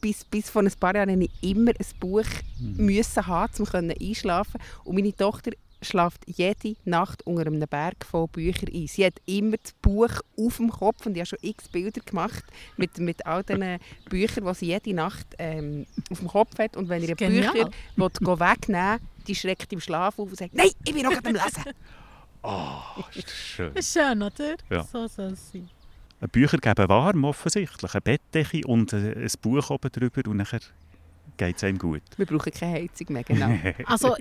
bis, 0.00 0.24
bis 0.24 0.48
vor 0.48 0.62
ein 0.62 0.70
paar 0.78 0.94
Jahren 0.94 1.10
habe 1.10 1.24
ich 1.24 1.50
immer 1.50 1.72
ein 1.72 1.98
Buch 1.98 2.22
Mhm. 2.60 2.86
müssen 2.86 3.26
haben, 3.26 3.52
um 3.58 3.90
einschlafen 3.90 4.60
Und 4.84 4.94
meine 4.94 5.16
Tochter 5.16 5.50
schläft 5.82 6.24
jede 6.26 6.76
Nacht 6.84 7.26
unter 7.26 7.46
einem 7.46 7.60
Berg 7.60 8.04
von 8.04 8.28
Büchern 8.28 8.70
ein. 8.74 8.86
Sie 8.86 9.04
hat 9.04 9.14
immer 9.26 9.56
das 9.56 9.72
Buch 9.74 10.20
auf 10.36 10.56
dem 10.56 10.70
Kopf 10.70 11.06
und 11.06 11.16
ich 11.16 11.20
habe 11.20 11.26
schon 11.26 11.38
x 11.42 11.68
Bilder 11.68 12.00
gemacht 12.00 12.44
mit, 12.76 12.98
mit 12.98 13.24
all 13.26 13.42
diesen 13.44 13.78
Büchern, 14.08 14.46
die 14.46 14.54
sie 14.54 14.66
jede 14.66 14.94
Nacht 14.94 15.26
ähm, 15.38 15.86
auf 16.10 16.18
dem 16.18 16.28
Kopf 16.28 16.58
hat. 16.58 16.76
Und 16.76 16.88
wenn 16.88 17.02
ihr. 17.02 17.14
Bücher 17.14 17.54
will, 17.54 18.10
go 18.20 18.38
wegnehmen 18.38 19.00
die 19.28 19.34
schreckt 19.34 19.72
im 19.72 19.80
Schlaf 19.80 20.18
auf 20.18 20.30
und 20.30 20.36
sagt, 20.36 20.54
nein, 20.54 20.70
ich 20.84 20.94
bin 20.94 21.02
noch 21.02 21.12
gerade 21.12 21.28
am 21.28 21.34
Lesen. 21.34 21.64
Ah, 22.40 22.94
ist 23.16 23.26
das 23.26 23.34
schön. 23.34 23.74
Das 23.74 23.84
ist 23.84 23.92
schön, 23.92 24.22
oder? 24.22 24.54
Ja. 24.70 24.84
So 24.84 25.08
soll 25.08 25.32
es 25.32 25.50
sein. 25.50 25.68
Bücher 26.30 26.58
geben 26.58 26.88
warm, 26.88 27.24
offensichtlich. 27.24 27.92
Eine 27.92 28.00
Bettdecke 28.00 28.60
und 28.64 28.92
äh, 28.92 29.12
ein 29.12 29.30
Buch 29.42 29.70
oben 29.70 29.90
drüber 29.90 30.22
und 30.30 30.36
nachher 30.36 30.60
geht 31.38 31.56
es 31.56 31.64
einem 31.64 31.78
gut. 31.78 32.02
Wir 32.16 32.26
brauchen 32.26 32.52
keine 32.52 32.74
Heizung 32.74 33.06
mehr, 33.10 33.24
genau. 33.24 33.48
Also 33.86 34.14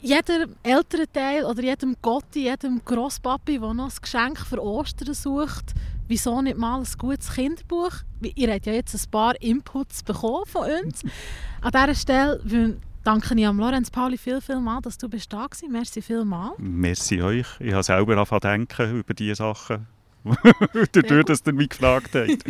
jeder 0.00 0.46
ältere 0.62 1.06
Teil 1.12 1.44
oder 1.44 1.62
jedem 1.62 1.96
Gotti, 2.00 2.44
jedem 2.44 2.80
Grosspapi, 2.84 3.58
der 3.58 3.74
noch 3.74 3.90
ein 3.90 3.98
Geschenk 4.00 4.38
für 4.38 4.62
Ostern 4.62 5.12
sucht, 5.12 5.74
wieso 6.08 6.40
nicht 6.40 6.56
mal 6.56 6.80
ein 6.80 6.86
gutes 6.96 7.34
Kinderbuch? 7.34 7.92
Ihr 8.34 8.52
habt 8.52 8.66
ja 8.66 8.72
jetzt 8.72 8.94
ein 8.94 9.10
paar 9.10 9.40
Inputs 9.42 10.02
bekommen 10.02 10.46
von 10.46 10.70
uns. 10.70 11.02
An 11.60 11.72
dieser 11.72 11.94
Stelle 11.94 12.78
danke 13.04 13.34
ich 13.34 13.46
am 13.46 13.58
Lorenz 13.58 13.90
Pauli 13.90 14.16
viel, 14.16 14.40
viel 14.40 14.60
mal, 14.60 14.80
dass 14.80 14.96
du 14.96 15.08
bist 15.08 15.32
da 15.32 15.38
warst. 15.38 15.64
Merci 15.68 16.00
vielmal. 16.00 16.52
Merci 16.58 17.20
euch. 17.20 17.46
Ich 17.58 17.72
habe 17.72 17.82
selber 17.82 18.12
angefangen 18.12 18.40
zu 18.40 18.48
denken 18.48 18.98
über 19.00 19.14
diese 19.14 19.36
Sachen. 19.36 19.86
Dadurch, 20.92 21.24
dass 21.24 21.42
ihr 21.46 21.52
mich 21.52 21.70
gefragt 21.70 22.14
habt. 22.14 22.44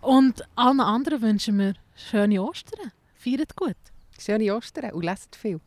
Und 0.00 0.42
allen 0.54 0.80
anderen 0.80 1.22
wünschen 1.22 1.58
wir 1.58 1.74
schöne 1.96 2.40
Ostern. 2.42 2.92
Feiert 3.24 3.56
gut. 3.56 3.76
Schöne 4.18 4.54
Ostern 4.54 4.92
und 4.92 5.02
leset 5.02 5.34
viel. 5.34 5.60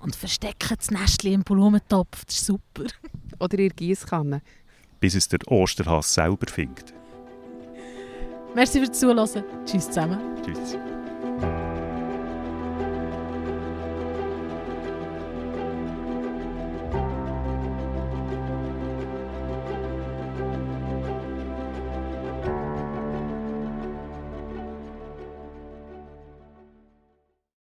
Und 0.00 0.16
versteckt 0.16 0.70
das 0.76 0.90
Nestchen 0.90 1.32
im 1.32 1.42
Blumentopf. 1.42 2.24
Das 2.24 2.34
ist 2.34 2.46
super. 2.46 2.86
Oder 3.38 3.58
ihr 3.58 3.70
Giesskanne. 3.70 4.42
Bis 4.98 5.14
es 5.14 5.28
der 5.28 5.40
Osterhass 5.46 6.12
selber 6.14 6.46
findet. 6.50 6.92
Merci 8.54 8.84
fürs 8.84 8.98
Zuhören. 8.98 9.44
Tschüss 9.64 9.86
zusammen. 9.86 10.18
Tschüss. 10.42 10.76